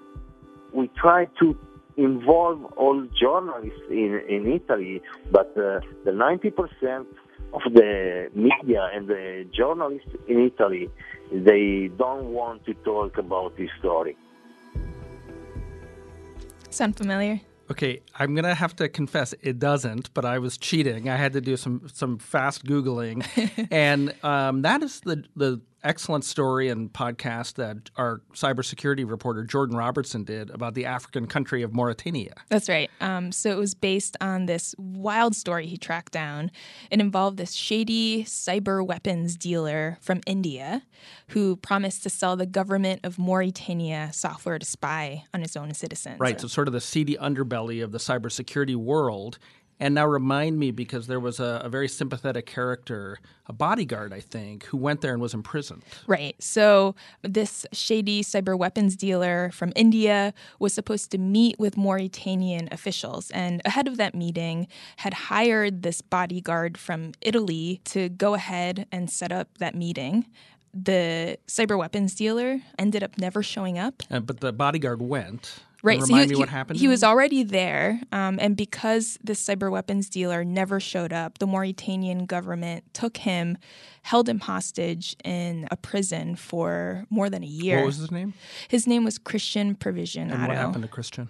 We 0.74 0.88
try 1.00 1.26
to 1.40 1.56
involve 1.96 2.64
all 2.76 3.06
journalists 3.18 3.80
in, 3.90 4.20
in 4.28 4.52
Italy, 4.52 5.02
but 5.30 5.50
uh, 5.56 5.80
the 6.04 6.10
90% 6.10 7.06
of 7.52 7.62
the 7.72 8.28
media 8.34 8.90
and 8.92 9.08
the 9.08 9.46
journalists 9.52 10.10
in 10.28 10.46
Italy, 10.46 10.90
they 11.32 11.90
don't 11.96 12.32
want 12.32 12.64
to 12.66 12.74
talk 12.74 13.16
about 13.18 13.56
this 13.56 13.70
story. 13.78 14.16
Sound 16.70 16.96
familiar? 16.96 17.40
Okay, 17.70 18.02
I'm 18.14 18.34
gonna 18.34 18.54
have 18.54 18.76
to 18.76 18.88
confess 18.88 19.34
it 19.42 19.58
doesn't, 19.58 20.14
but 20.14 20.24
I 20.24 20.38
was 20.38 20.56
cheating. 20.56 21.08
I 21.08 21.16
had 21.16 21.32
to 21.32 21.40
do 21.40 21.56
some 21.56 21.88
some 21.92 22.18
fast 22.18 22.64
googling, 22.64 23.26
and 23.72 24.14
um, 24.22 24.62
that 24.62 24.82
is 24.84 25.00
the 25.00 25.24
the 25.34 25.60
excellent 25.84 26.24
story 26.24 26.68
and 26.68 26.92
podcast 26.92 27.54
that 27.54 27.90
our 27.96 28.20
cybersecurity 28.34 29.08
reporter 29.08 29.44
Jordan 29.44 29.76
Robertson 29.76 30.24
did 30.24 30.50
about 30.50 30.74
the 30.74 30.86
African 30.86 31.26
country 31.26 31.62
of 31.62 31.72
Mauritania. 31.72 32.34
That's 32.48 32.68
right. 32.68 32.90
Um, 33.00 33.32
so 33.32 33.50
it 33.50 33.56
was 33.56 33.74
based 33.74 34.16
on 34.20 34.46
this 34.46 34.74
wild 34.78 35.36
story 35.36 35.66
he 35.66 35.76
tracked 35.76 36.12
down. 36.12 36.50
It 36.90 37.00
involved 37.00 37.36
this 37.36 37.52
shady 37.52 38.24
cyber 38.24 38.84
weapons 38.84 39.36
dealer 39.36 39.98
from 40.00 40.20
India 40.26 40.82
who 41.28 41.56
promised 41.56 42.02
to 42.04 42.10
sell 42.10 42.36
the 42.36 42.46
government 42.46 43.00
of 43.04 43.18
Mauritania 43.18 44.10
software 44.12 44.58
to 44.58 44.66
spy 44.66 45.24
on 45.32 45.42
its 45.42 45.56
own 45.56 45.72
citizens. 45.74 46.18
Right. 46.18 46.40
So, 46.40 46.48
sort 46.48 46.68
of 46.68 46.72
the 46.72 46.80
seedy 46.80 47.16
underbelly 47.16 47.82
of 47.82 47.92
the 47.92 47.98
cybersecurity 47.98 48.76
world. 48.76 49.38
And 49.78 49.94
now 49.94 50.06
remind 50.06 50.58
me 50.58 50.70
because 50.70 51.06
there 51.06 51.20
was 51.20 51.38
a, 51.38 51.60
a, 51.64 51.68
very 51.68 51.88
sympathetic 51.88 52.46
character, 52.46 53.18
a 53.46 53.52
bodyguard, 53.52 54.12
I 54.12 54.20
think, 54.20 54.64
who 54.64 54.78
went 54.78 55.02
there 55.02 55.12
and 55.12 55.20
was 55.20 55.34
imprisoned. 55.34 55.82
Right. 56.06 56.34
So 56.42 56.94
this 57.22 57.66
shady 57.72 58.22
cyber 58.22 58.56
weapons 58.56 58.96
dealer 58.96 59.50
from 59.52 59.74
India 59.76 60.32
was 60.58 60.72
supposed 60.72 61.10
to 61.10 61.18
meet 61.18 61.58
with 61.58 61.76
Mauritanian 61.76 62.68
officials. 62.72 63.30
And 63.32 63.60
ahead 63.66 63.86
of 63.86 63.98
that 63.98 64.14
meeting, 64.14 64.66
had 64.96 65.12
hired 65.12 65.82
this 65.82 66.00
bodyguard 66.00 66.78
from 66.78 67.12
Italy 67.20 67.82
to 67.84 68.08
go 68.08 68.32
ahead 68.32 68.86
and 68.90 69.10
set 69.10 69.30
up 69.30 69.58
that 69.58 69.74
meeting 69.74 70.26
the 70.76 71.38
cyber 71.46 71.78
weapons 71.78 72.14
dealer 72.14 72.60
ended 72.78 73.02
up 73.02 73.16
never 73.16 73.42
showing 73.42 73.78
up. 73.78 74.02
Uh, 74.10 74.20
but 74.20 74.40
the 74.40 74.52
bodyguard 74.52 75.00
went. 75.00 75.60
Right. 75.86 76.02
So 76.02 76.14
he, 76.14 76.26
me 76.26 76.34
what 76.34 76.48
happened. 76.48 76.80
He 76.80 76.88
was 76.88 77.04
already 77.04 77.44
there, 77.44 78.00
um, 78.10 78.38
and 78.40 78.56
because 78.56 79.18
this 79.22 79.42
cyber 79.44 79.70
weapons 79.70 80.10
dealer 80.10 80.44
never 80.44 80.80
showed 80.80 81.12
up, 81.12 81.38
the 81.38 81.46
Mauritanian 81.46 82.26
government 82.26 82.82
took 82.92 83.18
him, 83.18 83.56
held 84.02 84.28
him 84.28 84.40
hostage 84.40 85.14
in 85.24 85.68
a 85.70 85.76
prison 85.76 86.34
for 86.34 87.06
more 87.08 87.30
than 87.30 87.44
a 87.44 87.46
year. 87.46 87.76
What 87.76 87.86
was 87.86 87.98
his 87.98 88.10
name? 88.10 88.34
His 88.66 88.88
name 88.88 89.04
was 89.04 89.16
Christian 89.16 89.76
Provision. 89.76 90.32
And 90.32 90.48
what 90.48 90.56
happened 90.56 90.82
to 90.82 90.88
Christian? 90.88 91.28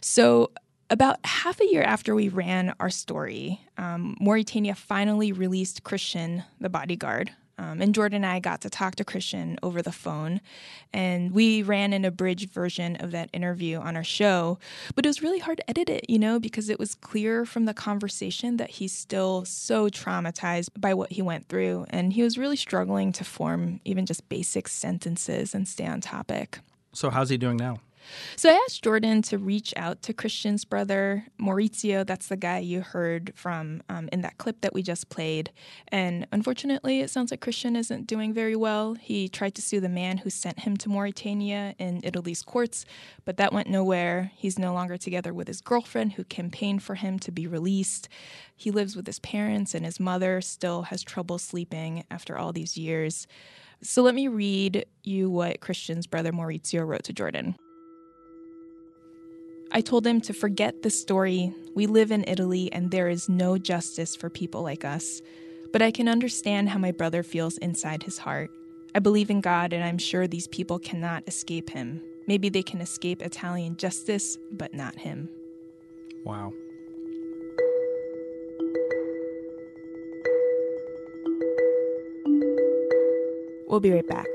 So 0.00 0.50
about 0.88 1.24
half 1.24 1.60
a 1.60 1.66
year 1.66 1.82
after 1.82 2.14
we 2.14 2.28
ran 2.28 2.74
our 2.80 2.90
story, 2.90 3.60
um, 3.78 4.16
Mauritania 4.18 4.74
finally 4.74 5.30
released 5.30 5.84
Christian, 5.84 6.42
the 6.58 6.68
bodyguard, 6.68 7.32
um, 7.60 7.82
and 7.82 7.94
Jordan 7.94 8.24
and 8.24 8.26
I 8.26 8.40
got 8.40 8.62
to 8.62 8.70
talk 8.70 8.96
to 8.96 9.04
Christian 9.04 9.58
over 9.62 9.82
the 9.82 9.92
phone, 9.92 10.40
and 10.94 11.30
we 11.32 11.62
ran 11.62 11.92
an 11.92 12.06
abridged 12.06 12.50
version 12.50 12.96
of 12.96 13.10
that 13.10 13.28
interview 13.34 13.78
on 13.78 13.96
our 13.96 14.04
show. 14.04 14.58
But 14.94 15.04
it 15.04 15.10
was 15.10 15.22
really 15.22 15.40
hard 15.40 15.58
to 15.58 15.68
edit 15.68 15.90
it, 15.90 16.08
you 16.08 16.18
know, 16.18 16.40
because 16.40 16.70
it 16.70 16.78
was 16.78 16.94
clear 16.94 17.44
from 17.44 17.66
the 17.66 17.74
conversation 17.74 18.56
that 18.56 18.70
he's 18.70 18.92
still 18.92 19.44
so 19.44 19.90
traumatized 19.90 20.70
by 20.78 20.94
what 20.94 21.12
he 21.12 21.20
went 21.20 21.48
through, 21.48 21.84
and 21.90 22.14
he 22.14 22.22
was 22.22 22.38
really 22.38 22.56
struggling 22.56 23.12
to 23.12 23.24
form 23.24 23.80
even 23.84 24.06
just 24.06 24.26
basic 24.30 24.66
sentences 24.66 25.54
and 25.54 25.68
stay 25.68 25.86
on 25.86 26.00
topic. 26.00 26.60
So, 26.94 27.10
how's 27.10 27.28
he 27.28 27.36
doing 27.36 27.58
now? 27.58 27.80
So 28.36 28.50
I 28.50 28.60
asked 28.66 28.82
Jordan 28.82 29.22
to 29.22 29.38
reach 29.38 29.72
out 29.76 30.02
to 30.02 30.12
Christian's 30.12 30.64
brother, 30.64 31.26
Maurizio. 31.40 32.06
That's 32.06 32.28
the 32.28 32.36
guy 32.36 32.58
you 32.58 32.80
heard 32.80 33.32
from 33.34 33.82
um, 33.88 34.08
in 34.12 34.22
that 34.22 34.38
clip 34.38 34.60
that 34.62 34.74
we 34.74 34.82
just 34.82 35.08
played. 35.08 35.50
And 35.88 36.26
unfortunately, 36.32 37.00
it 37.00 37.10
sounds 37.10 37.30
like 37.30 37.40
Christian 37.40 37.76
isn't 37.76 38.06
doing 38.06 38.32
very 38.32 38.56
well. 38.56 38.94
He 38.94 39.28
tried 39.28 39.54
to 39.56 39.62
sue 39.62 39.80
the 39.80 39.88
man 39.88 40.18
who 40.18 40.30
sent 40.30 40.60
him 40.60 40.76
to 40.78 40.88
Mauritania 40.88 41.74
in 41.78 42.00
Italy's 42.02 42.42
courts, 42.42 42.84
but 43.24 43.36
that 43.36 43.52
went 43.52 43.68
nowhere. 43.68 44.32
He's 44.34 44.58
no 44.58 44.72
longer 44.72 44.96
together 44.96 45.32
with 45.32 45.48
his 45.48 45.60
girlfriend, 45.60 46.12
who 46.12 46.24
campaigned 46.24 46.82
for 46.82 46.94
him 46.94 47.18
to 47.20 47.30
be 47.30 47.46
released. 47.46 48.08
He 48.56 48.70
lives 48.70 48.96
with 48.96 49.06
his 49.06 49.18
parents, 49.20 49.74
and 49.74 49.84
his 49.84 50.00
mother 50.00 50.40
still 50.40 50.82
has 50.82 51.02
trouble 51.02 51.38
sleeping 51.38 52.04
after 52.10 52.36
all 52.36 52.52
these 52.52 52.76
years. 52.76 53.26
So 53.82 54.02
let 54.02 54.14
me 54.14 54.28
read 54.28 54.84
you 55.02 55.30
what 55.30 55.60
Christian's 55.60 56.06
brother 56.06 56.32
Maurizio 56.32 56.86
wrote 56.86 57.04
to 57.04 57.14
Jordan. 57.14 57.56
I 59.72 59.80
told 59.80 60.04
him 60.04 60.20
to 60.22 60.32
forget 60.32 60.82
the 60.82 60.90
story. 60.90 61.54
We 61.74 61.86
live 61.86 62.10
in 62.10 62.24
Italy 62.26 62.72
and 62.72 62.90
there 62.90 63.08
is 63.08 63.28
no 63.28 63.56
justice 63.56 64.16
for 64.16 64.28
people 64.28 64.62
like 64.62 64.84
us. 64.84 65.22
But 65.72 65.80
I 65.80 65.92
can 65.92 66.08
understand 66.08 66.68
how 66.68 66.78
my 66.78 66.90
brother 66.90 67.22
feels 67.22 67.56
inside 67.58 68.02
his 68.02 68.18
heart. 68.18 68.50
I 68.96 68.98
believe 68.98 69.30
in 69.30 69.40
God 69.40 69.72
and 69.72 69.84
I'm 69.84 69.98
sure 69.98 70.26
these 70.26 70.48
people 70.48 70.80
cannot 70.80 71.22
escape 71.28 71.70
him. 71.70 72.02
Maybe 72.26 72.48
they 72.48 72.64
can 72.64 72.80
escape 72.80 73.22
Italian 73.22 73.76
justice, 73.76 74.38
but 74.50 74.74
not 74.74 74.96
him. 74.96 75.28
Wow. 76.24 76.52
We'll 83.68 83.78
be 83.78 83.92
right 83.92 84.08
back. 84.08 84.26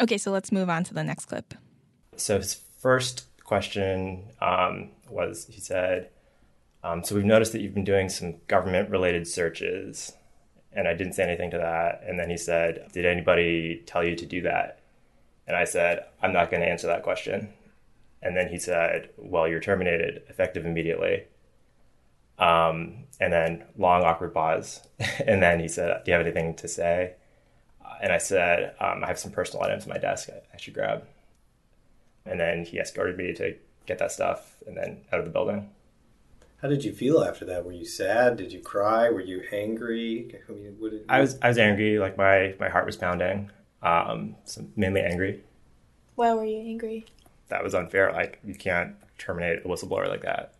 Okay, 0.00 0.18
so 0.18 0.30
let's 0.30 0.52
move 0.52 0.68
on 0.68 0.84
to 0.84 0.94
the 0.94 1.04
next 1.04 1.26
clip. 1.26 1.54
So 2.16 2.38
his 2.38 2.60
first 2.78 3.24
question 3.44 4.24
um, 4.40 4.90
was 5.08 5.46
he 5.50 5.60
said, 5.60 6.10
um, 6.82 7.02
So 7.02 7.14
we've 7.14 7.24
noticed 7.24 7.52
that 7.52 7.60
you've 7.60 7.74
been 7.74 7.84
doing 7.84 8.08
some 8.08 8.36
government 8.48 8.90
related 8.90 9.26
searches. 9.26 10.12
And 10.72 10.86
I 10.86 10.92
didn't 10.92 11.14
say 11.14 11.22
anything 11.22 11.50
to 11.52 11.58
that. 11.58 12.02
And 12.06 12.18
then 12.18 12.28
he 12.28 12.36
said, 12.36 12.90
Did 12.92 13.06
anybody 13.06 13.82
tell 13.86 14.04
you 14.04 14.14
to 14.16 14.26
do 14.26 14.42
that? 14.42 14.80
And 15.46 15.56
I 15.56 15.64
said, 15.64 16.04
I'm 16.22 16.32
not 16.32 16.50
going 16.50 16.60
to 16.60 16.68
answer 16.68 16.86
that 16.88 17.02
question. 17.02 17.48
And 18.22 18.36
then 18.36 18.48
he 18.48 18.58
said, 18.58 19.10
Well, 19.16 19.48
you're 19.48 19.60
terminated, 19.60 20.22
effective 20.28 20.66
immediately. 20.66 21.24
Um, 22.38 23.04
and 23.18 23.32
then 23.32 23.64
long 23.78 24.02
awkward 24.02 24.34
pause. 24.34 24.82
and 25.26 25.42
then 25.42 25.60
he 25.60 25.68
said, 25.68 26.04
Do 26.04 26.10
you 26.10 26.16
have 26.18 26.26
anything 26.26 26.54
to 26.56 26.68
say? 26.68 27.14
And 28.02 28.12
I 28.12 28.18
said, 28.18 28.74
um, 28.80 29.04
I 29.04 29.08
have 29.08 29.18
some 29.18 29.32
personal 29.32 29.64
items 29.64 29.84
on 29.84 29.90
my 29.90 29.98
desk 29.98 30.28
I 30.52 30.56
should 30.56 30.74
grab. 30.74 31.06
And 32.24 32.40
then 32.40 32.64
he 32.64 32.78
escorted 32.78 33.16
me 33.16 33.32
to 33.34 33.54
get 33.86 33.98
that 33.98 34.12
stuff 34.12 34.56
and 34.66 34.76
then 34.76 34.98
out 35.12 35.20
of 35.20 35.24
the 35.24 35.30
building. 35.30 35.70
How 36.62 36.68
did 36.68 36.84
you 36.84 36.92
feel 36.92 37.22
after 37.22 37.44
that? 37.44 37.64
Were 37.64 37.72
you 37.72 37.84
sad? 37.84 38.36
Did 38.36 38.52
you 38.52 38.60
cry? 38.60 39.10
Were 39.10 39.20
you 39.20 39.42
angry? 39.52 40.34
I, 40.48 40.52
mean, 40.52 40.76
did, 40.80 41.04
I 41.08 41.20
was 41.20 41.38
I 41.42 41.48
was 41.48 41.58
angry. 41.58 41.98
Like 41.98 42.16
my 42.16 42.54
my 42.58 42.68
heart 42.68 42.86
was 42.86 42.96
pounding. 42.96 43.50
Um, 43.82 44.36
so 44.44 44.66
mainly 44.74 45.02
angry. 45.02 45.44
Why 46.14 46.32
were 46.34 46.44
you 46.44 46.58
angry? 46.58 47.06
That 47.48 47.62
was 47.62 47.74
unfair. 47.74 48.10
Like 48.12 48.40
you 48.42 48.54
can't 48.54 48.96
terminate 49.18 49.60
a 49.64 49.68
whistleblower 49.68 50.08
like 50.08 50.22
that. 50.22 50.54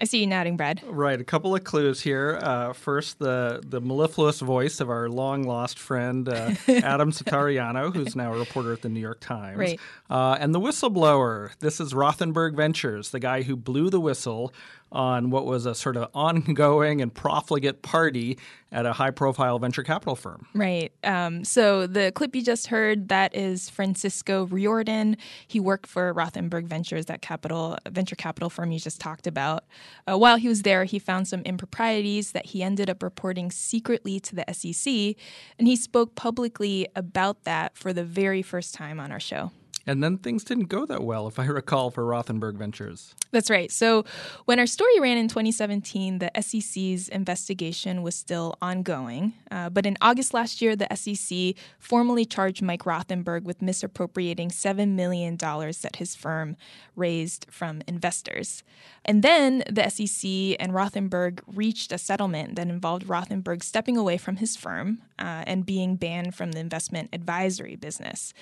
I 0.00 0.04
see 0.04 0.20
you 0.20 0.26
nodding, 0.26 0.56
Brad. 0.56 0.82
Right, 0.86 1.20
a 1.20 1.24
couple 1.24 1.54
of 1.54 1.62
clues 1.62 2.00
here. 2.00 2.38
Uh, 2.40 2.72
first, 2.72 3.18
the 3.18 3.62
the 3.66 3.80
mellifluous 3.82 4.40
voice 4.40 4.80
of 4.80 4.88
our 4.88 5.10
long 5.10 5.42
lost 5.42 5.78
friend 5.78 6.26
uh, 6.26 6.54
Adam 6.68 7.12
Satariano, 7.12 7.94
who's 7.94 8.16
now 8.16 8.32
a 8.32 8.38
reporter 8.38 8.72
at 8.72 8.80
the 8.80 8.88
New 8.88 9.00
York 9.00 9.20
Times. 9.20 9.58
Right. 9.58 9.80
Uh, 10.08 10.38
and 10.40 10.54
the 10.54 10.60
whistleblower. 10.60 11.50
This 11.58 11.80
is 11.80 11.92
Rothenberg 11.92 12.56
Ventures, 12.56 13.10
the 13.10 13.20
guy 13.20 13.42
who 13.42 13.56
blew 13.56 13.90
the 13.90 14.00
whistle 14.00 14.54
on 14.90 15.30
what 15.30 15.44
was 15.44 15.66
a 15.66 15.74
sort 15.74 15.96
of 15.96 16.08
ongoing 16.14 17.02
and 17.02 17.12
profligate 17.12 17.82
party 17.82 18.38
at 18.72 18.86
a 18.86 18.92
high 18.92 19.10
profile 19.10 19.58
venture 19.58 19.82
capital 19.82 20.14
firm. 20.14 20.46
Right. 20.54 20.92
Um, 21.02 21.44
so 21.44 21.86
the 21.86 22.12
clip 22.12 22.34
you 22.36 22.42
just 22.42 22.68
heard, 22.68 23.08
that 23.08 23.34
is 23.34 23.68
Francisco 23.68 24.46
Riordan. 24.46 25.16
He 25.46 25.58
worked 25.58 25.86
for 25.86 26.14
Rothenberg 26.14 26.66
Ventures, 26.66 27.06
that 27.06 27.22
capital 27.22 27.78
venture 27.88 28.16
capital 28.16 28.50
firm 28.50 28.72
you 28.72 28.78
just 28.78 29.00
talked 29.00 29.26
about. 29.26 29.64
Uh, 30.10 30.16
while 30.16 30.36
he 30.36 30.48
was 30.48 30.62
there, 30.62 30.84
he 30.84 30.98
found 30.98 31.26
some 31.26 31.42
improprieties 31.42 32.32
that 32.32 32.46
he 32.46 32.62
ended 32.62 32.88
up 32.88 33.02
reporting 33.02 33.50
secretly 33.50 34.20
to 34.20 34.36
the 34.36 34.44
SEC, 34.52 35.16
and 35.58 35.66
he 35.66 35.76
spoke 35.76 36.14
publicly 36.14 36.86
about 36.94 37.44
that 37.44 37.76
for 37.76 37.92
the 37.92 38.04
very 38.04 38.42
first 38.42 38.74
time 38.74 39.00
on 39.00 39.10
our 39.10 39.20
show. 39.20 39.50
And 39.90 40.04
then 40.04 40.18
things 40.18 40.44
didn't 40.44 40.68
go 40.68 40.86
that 40.86 41.02
well, 41.02 41.26
if 41.26 41.40
I 41.40 41.46
recall, 41.46 41.90
for 41.90 42.04
Rothenberg 42.04 42.54
Ventures. 42.54 43.12
That's 43.32 43.50
right. 43.50 43.72
So 43.72 44.04
when 44.44 44.60
our 44.60 44.66
story 44.66 45.00
ran 45.00 45.18
in 45.18 45.26
2017, 45.26 46.20
the 46.20 46.30
SEC's 46.40 47.08
investigation 47.08 48.04
was 48.04 48.14
still 48.14 48.56
ongoing. 48.62 49.32
Uh, 49.50 49.68
but 49.68 49.86
in 49.86 49.96
August 50.00 50.32
last 50.32 50.62
year, 50.62 50.76
the 50.76 50.86
SEC 50.94 51.56
formally 51.80 52.24
charged 52.24 52.62
Mike 52.62 52.84
Rothenberg 52.84 53.42
with 53.42 53.60
misappropriating 53.60 54.50
$7 54.50 54.90
million 54.90 55.36
that 55.36 55.96
his 55.96 56.14
firm 56.14 56.56
raised 56.94 57.46
from 57.50 57.82
investors. 57.88 58.62
And 59.04 59.24
then 59.24 59.64
the 59.68 59.88
SEC 59.88 60.56
and 60.60 60.72
Rothenberg 60.72 61.40
reached 61.48 61.90
a 61.90 61.98
settlement 61.98 62.54
that 62.54 62.68
involved 62.68 63.08
Rothenberg 63.08 63.64
stepping 63.64 63.96
away 63.96 64.18
from 64.18 64.36
his 64.36 64.56
firm 64.56 65.02
uh, 65.18 65.42
and 65.48 65.66
being 65.66 65.96
banned 65.96 66.36
from 66.36 66.52
the 66.52 66.60
investment 66.60 67.08
advisory 67.12 67.74
business. 67.74 68.32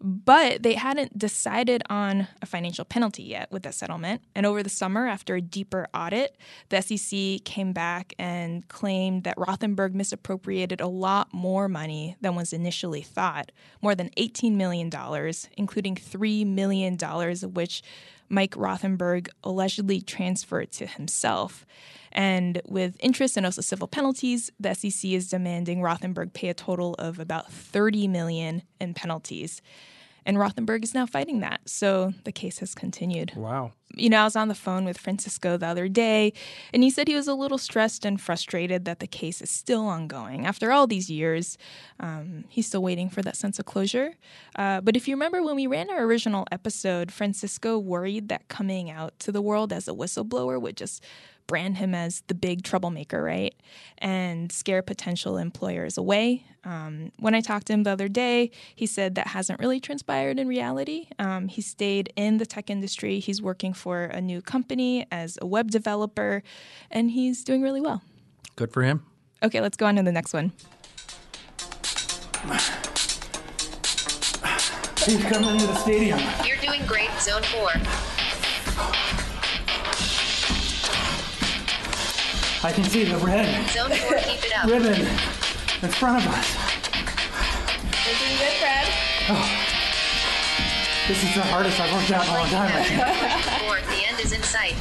But 0.00 0.62
they 0.62 0.74
hadn't 0.74 1.18
decided 1.18 1.82
on 1.88 2.28
a 2.42 2.46
financial 2.46 2.84
penalty 2.84 3.22
yet 3.22 3.50
with 3.50 3.62
that 3.62 3.74
settlement. 3.74 4.22
And 4.34 4.46
over 4.46 4.62
the 4.62 4.70
summer, 4.70 5.06
after 5.06 5.36
a 5.36 5.40
deeper 5.40 5.86
audit, 5.94 6.36
the 6.68 6.80
SEC 6.80 7.44
came 7.44 7.72
back 7.72 8.14
and 8.18 8.66
claimed 8.68 9.24
that 9.24 9.36
Rothenberg 9.36 9.94
misappropriated 9.94 10.80
a 10.80 10.88
lot 10.88 11.32
more 11.32 11.68
money 11.68 12.16
than 12.20 12.34
was 12.34 12.52
initially 12.52 13.02
thought 13.02 13.52
more 13.80 13.94
than 13.94 14.10
$18 14.10 14.52
million, 14.52 14.90
including 15.56 15.96
$3 15.96 16.46
million 16.46 16.96
of 17.02 17.56
which 17.56 17.82
Mike 18.28 18.56
Rothenberg 18.56 19.28
allegedly 19.42 20.00
transferred 20.00 20.72
to 20.72 20.86
himself. 20.86 21.66
And 22.14 22.62
with 22.66 22.96
interest 23.00 23.36
and 23.36 23.44
also 23.44 23.60
civil 23.60 23.88
penalties, 23.88 24.50
the 24.60 24.74
SEC 24.74 25.10
is 25.10 25.28
demanding 25.28 25.80
Rothenberg 25.80 26.32
pay 26.32 26.48
a 26.48 26.54
total 26.54 26.94
of 26.94 27.18
about 27.18 27.50
30 27.50 28.08
million 28.08 28.62
in 28.80 28.94
penalties. 28.94 29.60
And 30.26 30.38
Rothenberg 30.38 30.84
is 30.84 30.94
now 30.94 31.06
fighting 31.06 31.40
that. 31.40 31.60
So 31.66 32.14
the 32.24 32.32
case 32.32 32.58
has 32.60 32.74
continued. 32.74 33.34
Wow. 33.36 33.72
You 33.96 34.10
know, 34.10 34.22
I 34.22 34.24
was 34.24 34.34
on 34.34 34.48
the 34.48 34.54
phone 34.54 34.84
with 34.84 34.98
Francisco 34.98 35.56
the 35.56 35.66
other 35.66 35.86
day, 35.86 36.32
and 36.72 36.82
he 36.82 36.90
said 36.90 37.06
he 37.06 37.14
was 37.14 37.28
a 37.28 37.34
little 37.34 37.58
stressed 37.58 38.04
and 38.04 38.20
frustrated 38.20 38.86
that 38.86 38.98
the 38.98 39.06
case 39.06 39.40
is 39.40 39.50
still 39.50 39.86
ongoing. 39.86 40.46
After 40.46 40.72
all 40.72 40.88
these 40.88 41.08
years, 41.08 41.56
um, 42.00 42.44
he's 42.48 42.66
still 42.66 42.82
waiting 42.82 43.08
for 43.08 43.22
that 43.22 43.36
sense 43.36 43.60
of 43.60 43.66
closure. 43.66 44.14
Uh, 44.56 44.80
but 44.80 44.96
if 44.96 45.06
you 45.06 45.14
remember 45.14 45.42
when 45.42 45.54
we 45.54 45.68
ran 45.68 45.90
our 45.90 46.02
original 46.02 46.44
episode, 46.50 47.12
Francisco 47.12 47.78
worried 47.78 48.28
that 48.30 48.48
coming 48.48 48.90
out 48.90 49.16
to 49.20 49.30
the 49.30 49.42
world 49.42 49.72
as 49.72 49.86
a 49.86 49.92
whistleblower 49.92 50.60
would 50.60 50.76
just 50.76 51.04
brand 51.46 51.76
him 51.76 51.94
as 51.94 52.22
the 52.26 52.34
big 52.34 52.62
troublemaker, 52.62 53.22
right? 53.22 53.54
And 53.98 54.50
scare 54.50 54.82
potential 54.82 55.36
employers 55.36 55.98
away. 55.98 56.44
Um, 56.64 57.12
when 57.18 57.34
I 57.34 57.40
talked 57.40 57.66
to 57.66 57.72
him 57.74 57.82
the 57.82 57.90
other 57.90 58.08
day, 58.08 58.50
he 58.74 58.86
said 58.86 59.14
that 59.16 59.28
hasn't 59.28 59.60
really 59.60 59.80
transpired 59.80 60.38
in 60.38 60.48
reality. 60.48 61.08
Um, 61.18 61.48
he 61.48 61.60
stayed 61.60 62.12
in 62.16 62.38
the 62.38 62.46
tech 62.46 62.70
industry. 62.70 63.18
He's 63.18 63.42
working 63.42 63.74
for 63.74 64.04
a 64.04 64.20
new 64.20 64.40
company 64.40 65.06
as 65.10 65.38
a 65.42 65.46
web 65.46 65.70
developer, 65.70 66.42
and 66.90 67.10
he's 67.10 67.44
doing 67.44 67.62
really 67.62 67.80
well. 67.80 68.02
Good 68.56 68.72
for 68.72 68.82
him. 68.82 69.04
Okay, 69.42 69.60
let's 69.60 69.76
go 69.76 69.86
on 69.86 69.96
to 69.96 70.02
the 70.02 70.12
next 70.12 70.32
one. 70.32 70.52
He's 75.04 75.22
coming 75.24 75.50
into 75.50 75.66
the 75.66 75.74
stadium. 75.74 76.18
You're 76.46 76.56
doing 76.58 76.86
great, 76.86 77.10
Zone 77.20 77.42
4. 77.42 78.13
I 82.64 82.72
can 82.72 82.84
see 82.84 83.04
the 83.04 83.18
red 83.18 83.46
Zone 83.70 83.90
4, 83.90 84.18
keep 84.20 84.42
it 84.44 84.52
up. 84.56 84.64
ribbon 84.70 85.00
in 85.00 85.90
front 85.90 86.24
of 86.24 86.32
us. 86.32 86.48
You're 88.06 88.16
doing 88.16 88.38
good, 88.38 88.54
Fred. 88.58 88.86
Oh. 89.28 89.60
This 91.06 91.22
is 91.22 91.34
the 91.34 91.42
hardest 91.42 91.78
I've 91.78 91.92
worked 91.92 92.10
out 92.10 92.24
in 92.26 92.32
a 92.32 92.38
long 92.38 92.48
time. 92.48 92.72
I 92.72 92.82
think. 92.82 93.02
4, 93.68 93.76
the 93.94 94.06
end 94.08 94.18
is 94.20 94.32
in 94.32 94.42
sight. 94.42 94.74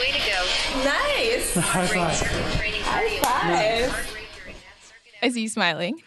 Way 0.00 0.12
to 0.12 0.18
go. 0.24 0.40
Nice. 0.84 1.54
High 1.54 1.86
Great 1.86 2.00
five. 2.00 2.16
circuit 2.16 2.52
training 2.56 2.82
for 2.82 3.02
you. 3.02 3.20
five. 3.20 3.90
Heart 3.90 4.14
rate 4.14 4.28
during 4.40 4.56
that 4.56 4.80
circuit 4.82 5.12
I 5.22 5.28
see 5.28 5.42
you 5.42 5.48
smiling. 5.50 6.00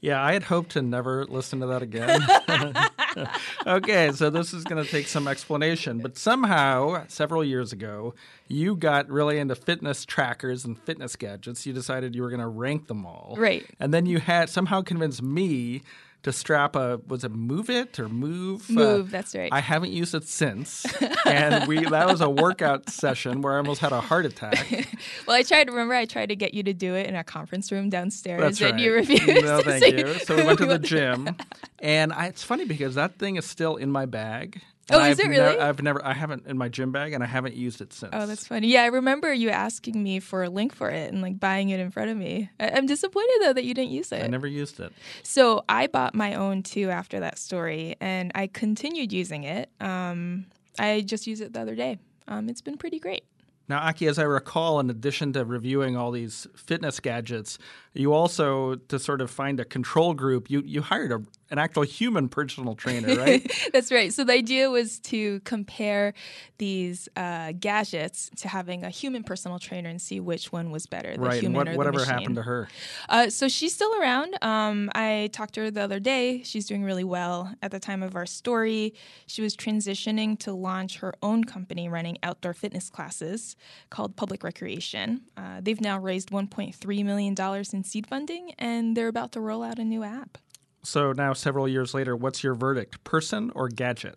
Yeah, 0.00 0.22
I 0.22 0.34
had 0.34 0.42
hoped 0.44 0.72
to 0.72 0.82
never 0.82 1.24
listen 1.24 1.60
to 1.60 1.66
that 1.68 1.82
again. 1.82 2.20
okay, 3.66 4.12
so 4.12 4.30
this 4.30 4.52
is 4.52 4.64
going 4.64 4.82
to 4.82 4.90
take 4.90 5.06
some 5.06 5.28
explanation, 5.28 5.98
but 5.98 6.16
somehow, 6.16 7.04
several 7.08 7.44
years 7.44 7.72
ago, 7.72 8.14
you 8.48 8.76
got 8.76 9.08
really 9.08 9.38
into 9.38 9.54
fitness 9.54 10.04
trackers 10.04 10.64
and 10.64 10.78
fitness 10.78 11.16
gadgets. 11.16 11.66
You 11.66 11.72
decided 11.72 12.14
you 12.14 12.22
were 12.22 12.30
going 12.30 12.40
to 12.40 12.48
rank 12.48 12.86
them 12.86 13.06
all. 13.06 13.34
Right. 13.38 13.64
And 13.80 13.92
then 13.92 14.06
you 14.06 14.18
had 14.18 14.48
somehow 14.48 14.82
convinced 14.82 15.22
me 15.22 15.82
to 16.24 16.32
strap 16.32 16.74
a 16.74 17.00
was 17.06 17.22
it 17.22 17.30
Move 17.30 17.70
It 17.70 17.98
or 18.00 18.08
Move? 18.08 18.68
Uh, 18.68 18.72
move, 18.72 19.10
that's 19.10 19.34
right. 19.34 19.50
I 19.52 19.60
haven't 19.60 19.92
used 19.92 20.14
it 20.14 20.24
since, 20.26 20.84
and 21.24 21.68
we 21.68 21.84
that 21.84 22.08
was 22.08 22.20
a 22.20 22.28
workout 22.28 22.90
session 22.90 23.40
where 23.42 23.54
I 23.54 23.58
almost 23.58 23.80
had 23.80 23.92
a 23.92 24.00
heart 24.00 24.26
attack. 24.26 24.88
Well, 25.26 25.36
I 25.36 25.42
tried. 25.42 25.68
Remember, 25.68 25.94
I 25.94 26.06
tried 26.06 26.30
to 26.30 26.36
get 26.36 26.54
you 26.54 26.62
to 26.62 26.72
do 26.72 26.94
it 26.94 27.06
in 27.06 27.14
a 27.14 27.24
conference 27.24 27.70
room 27.70 27.90
downstairs, 27.90 28.40
That's 28.40 28.60
and 28.60 28.72
right. 28.72 28.80
you 28.80 28.92
refused. 28.92 29.44
No, 29.44 29.60
thank 29.60 29.84
you. 29.98 30.14
So 30.20 30.36
we 30.36 30.44
went 30.44 30.58
to 30.58 30.66
the 30.66 30.78
gym, 30.78 31.36
and 31.78 32.12
I, 32.12 32.26
it's 32.26 32.42
funny 32.42 32.64
because 32.64 32.94
that 32.94 33.18
thing 33.18 33.36
is 33.36 33.44
still 33.44 33.76
in 33.76 33.90
my 33.90 34.06
bag. 34.06 34.62
Oh, 34.90 34.98
is 35.02 35.18
I've 35.18 35.26
it 35.26 35.28
really? 35.28 35.58
I've 35.58 35.82
never, 35.82 36.04
I 36.04 36.12
haven't 36.12 36.46
in 36.46 36.58
my 36.58 36.68
gym 36.68 36.92
bag, 36.92 37.12
and 37.14 37.22
I 37.22 37.26
haven't 37.26 37.54
used 37.54 37.80
it 37.80 37.92
since. 37.92 38.10
Oh, 38.14 38.26
that's 38.26 38.46
funny. 38.46 38.68
Yeah, 38.68 38.82
I 38.82 38.86
remember 38.86 39.32
you 39.32 39.50
asking 39.50 40.02
me 40.02 40.20
for 40.20 40.42
a 40.44 40.50
link 40.50 40.74
for 40.74 40.90
it 40.90 41.12
and 41.12 41.22
like 41.22 41.40
buying 41.40 41.70
it 41.70 41.80
in 41.80 41.90
front 41.90 42.10
of 42.10 42.16
me. 42.16 42.50
I- 42.60 42.70
I'm 42.70 42.86
disappointed 42.86 43.38
though 43.42 43.52
that 43.54 43.64
you 43.64 43.72
didn't 43.74 43.92
use 43.92 44.12
it. 44.12 44.22
I 44.22 44.26
never 44.26 44.46
used 44.46 44.80
it. 44.80 44.92
So 45.22 45.64
I 45.68 45.86
bought 45.86 46.14
my 46.14 46.34
own 46.34 46.62
too 46.62 46.90
after 46.90 47.20
that 47.20 47.38
story, 47.38 47.96
and 48.00 48.30
I 48.34 48.46
continued 48.46 49.12
using 49.12 49.44
it. 49.44 49.70
Um, 49.80 50.46
I 50.78 51.00
just 51.00 51.26
used 51.26 51.40
it 51.42 51.52
the 51.52 51.60
other 51.60 51.74
day. 51.74 51.98
Um, 52.28 52.48
it's 52.48 52.60
been 52.60 52.76
pretty 52.76 52.98
great. 52.98 53.24
Now, 53.66 53.78
Aki, 53.78 54.08
as 54.08 54.18
I 54.18 54.24
recall, 54.24 54.78
in 54.78 54.90
addition 54.90 55.32
to 55.32 55.44
reviewing 55.44 55.96
all 55.96 56.10
these 56.10 56.46
fitness 56.54 57.00
gadgets, 57.00 57.58
you 57.94 58.12
also, 58.12 58.74
to 58.74 58.98
sort 58.98 59.22
of 59.22 59.30
find 59.30 59.58
a 59.58 59.64
control 59.64 60.12
group, 60.12 60.50
you, 60.50 60.62
you 60.66 60.82
hired 60.82 61.12
a, 61.12 61.22
an 61.54 61.60
actual 61.60 61.84
human 61.84 62.28
personal 62.28 62.74
trainer, 62.84 63.14
right? 63.16 63.50
That's 63.72 63.92
right. 63.92 64.12
So 64.12 64.24
the 64.24 64.32
idea 64.32 64.70
was 64.70 64.98
to 65.00 65.40
compare 65.40 66.12
these 66.58 67.08
uh, 67.16 67.52
gadgets 67.52 68.30
to 68.38 68.48
having 68.48 68.84
a 68.84 68.90
human 68.90 69.22
personal 69.22 69.60
trainer 69.60 69.88
and 69.88 70.02
see 70.02 70.18
which 70.18 70.50
one 70.50 70.70
was 70.70 70.86
better, 70.86 71.14
the 71.14 71.20
right. 71.20 71.34
And 71.34 71.42
human 71.42 71.54
what, 71.54 71.68
or 71.68 71.72
the 71.72 71.78
whatever 71.78 71.98
machine. 72.00 72.14
happened 72.14 72.36
to 72.36 72.42
her? 72.42 72.68
Uh, 73.08 73.30
so 73.30 73.48
she's 73.48 73.72
still 73.72 73.94
around. 74.00 74.36
Um, 74.42 74.90
I 74.94 75.30
talked 75.32 75.54
to 75.54 75.60
her 75.60 75.70
the 75.70 75.82
other 75.82 76.00
day. 76.00 76.42
She's 76.42 76.66
doing 76.66 76.82
really 76.82 77.04
well. 77.04 77.54
At 77.62 77.70
the 77.70 77.80
time 77.80 78.02
of 78.02 78.16
our 78.16 78.26
story, 78.26 78.94
she 79.26 79.40
was 79.40 79.56
transitioning 79.56 80.38
to 80.40 80.52
launch 80.52 80.98
her 80.98 81.14
own 81.22 81.44
company 81.44 81.88
running 81.88 82.18
outdoor 82.22 82.52
fitness 82.52 82.90
classes 82.90 83.54
called 83.90 84.16
Public 84.16 84.42
Recreation. 84.42 85.22
Uh, 85.36 85.60
they've 85.62 85.80
now 85.80 85.98
raised 85.98 86.30
$1.3 86.30 87.04
million 87.04 87.34
in 87.72 87.84
seed 87.84 88.06
funding, 88.06 88.52
and 88.58 88.96
they're 88.96 89.08
about 89.08 89.30
to 89.32 89.40
roll 89.40 89.62
out 89.62 89.78
a 89.78 89.84
new 89.84 90.02
app. 90.02 90.38
So 90.84 91.12
now, 91.12 91.32
several 91.32 91.66
years 91.66 91.94
later, 91.94 92.14
what's 92.14 92.44
your 92.44 92.54
verdict? 92.54 93.02
Person 93.04 93.50
or 93.54 93.68
gadget? 93.68 94.16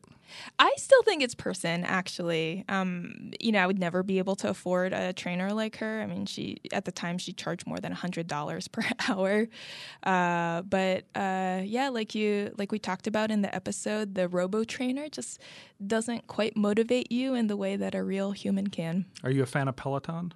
I 0.60 0.74
still 0.78 1.02
think 1.04 1.24
it's 1.24 1.36
person, 1.36 1.86
actually. 1.86 2.66
Um, 2.68 3.32
you 3.40 3.52
know, 3.52 3.60
I 3.60 3.68
would 3.68 3.80
never 3.80 4.04
be 4.04 4.18
able 4.18 4.36
to 4.38 4.50
afford 4.50 4.92
a 4.94 5.14
trainer 5.14 5.54
like 5.54 5.78
her. 5.78 6.02
I 6.02 6.06
mean, 6.06 6.26
she 6.26 6.58
at 6.72 6.86
the 6.86 6.92
time 6.92 7.18
she 7.18 7.34
charged 7.34 7.66
more 7.66 7.78
than 7.78 7.92
hundred 7.94 8.28
dollars 8.28 8.68
per 8.68 8.84
hour. 9.08 9.48
Uh, 10.04 10.64
but 10.64 11.06
uh, 11.16 11.62
yeah, 11.64 11.90
like 11.90 12.14
you, 12.14 12.54
like 12.58 12.72
we 12.72 12.80
talked 12.80 13.08
about 13.08 13.32
in 13.32 13.42
the 13.42 13.54
episode, 13.56 14.16
the 14.16 14.28
robo 14.28 14.64
trainer 14.64 15.08
just 15.10 15.40
doesn't 15.86 16.28
quite 16.28 16.58
motivate 16.58 17.12
you 17.12 17.34
in 17.34 17.48
the 17.48 17.58
way 17.58 17.76
that 17.76 17.96
a 17.96 18.04
real 18.04 18.32
human 18.32 18.68
can. 18.68 19.06
Are 19.24 19.32
you 19.32 19.44
a 19.44 19.48
fan 19.48 19.68
of 19.68 19.76
Peloton? 19.76 20.34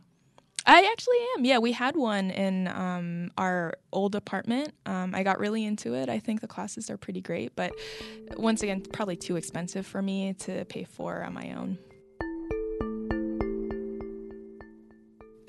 I 0.65 0.89
actually 0.91 1.17
am. 1.38 1.45
Yeah, 1.45 1.58
we 1.58 1.71
had 1.71 1.95
one 1.95 2.30
in 2.32 2.67
um, 2.67 3.32
our 3.38 3.74
old 3.91 4.15
apartment. 4.15 4.74
Um, 4.86 5.15
I 5.15 5.24
got 5.24 5.39
really 5.39 5.65
into 5.65 5.95
it. 5.95 6.10
I 6.10 6.19
think 6.19 6.41
the 6.41 6.47
classes 6.47 6.89
are 6.89 6.97
pretty 6.97 7.21
great, 7.21 7.56
but 7.56 7.74
once 8.38 8.62
again, 8.62 8.82
probably 8.82 9.15
too 9.15 9.36
expensive 9.36 9.86
for 9.86 10.02
me 10.02 10.34
to 10.39 10.65
pay 10.65 10.84
for 10.84 11.24
on 11.24 11.34
my 11.34 11.54
own. 11.54 11.78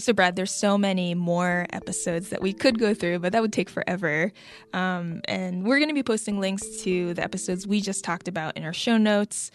So, 0.03 0.13
Brad, 0.13 0.35
there's 0.35 0.51
so 0.51 0.77
many 0.77 1.15
more 1.15 1.69
episodes 1.71 2.31
that 2.31 2.43
we 2.43 2.53
could 2.53 2.81
go 2.81 2.93
through, 2.93 3.21
but 3.21 3.31
that 3.31 3.41
would 3.41 3.53
take 3.53 3.71
forever. 3.71 4.33
Um, 4.73 5.21
and 5.27 5.65
we're 5.65 5.79
going 5.79 5.91
to 5.91 5.95
be 5.95 6.03
posting 6.03 6.41
links 6.41 6.83
to 6.83 7.15
the 7.15 7.23
episodes 7.23 7.69
we 7.69 7.81
just 7.81 8.03
talked 8.03 8.27
about 8.27 8.57
in 8.57 8.65
our 8.65 8.73
show 8.73 8.97
notes. 8.97 9.53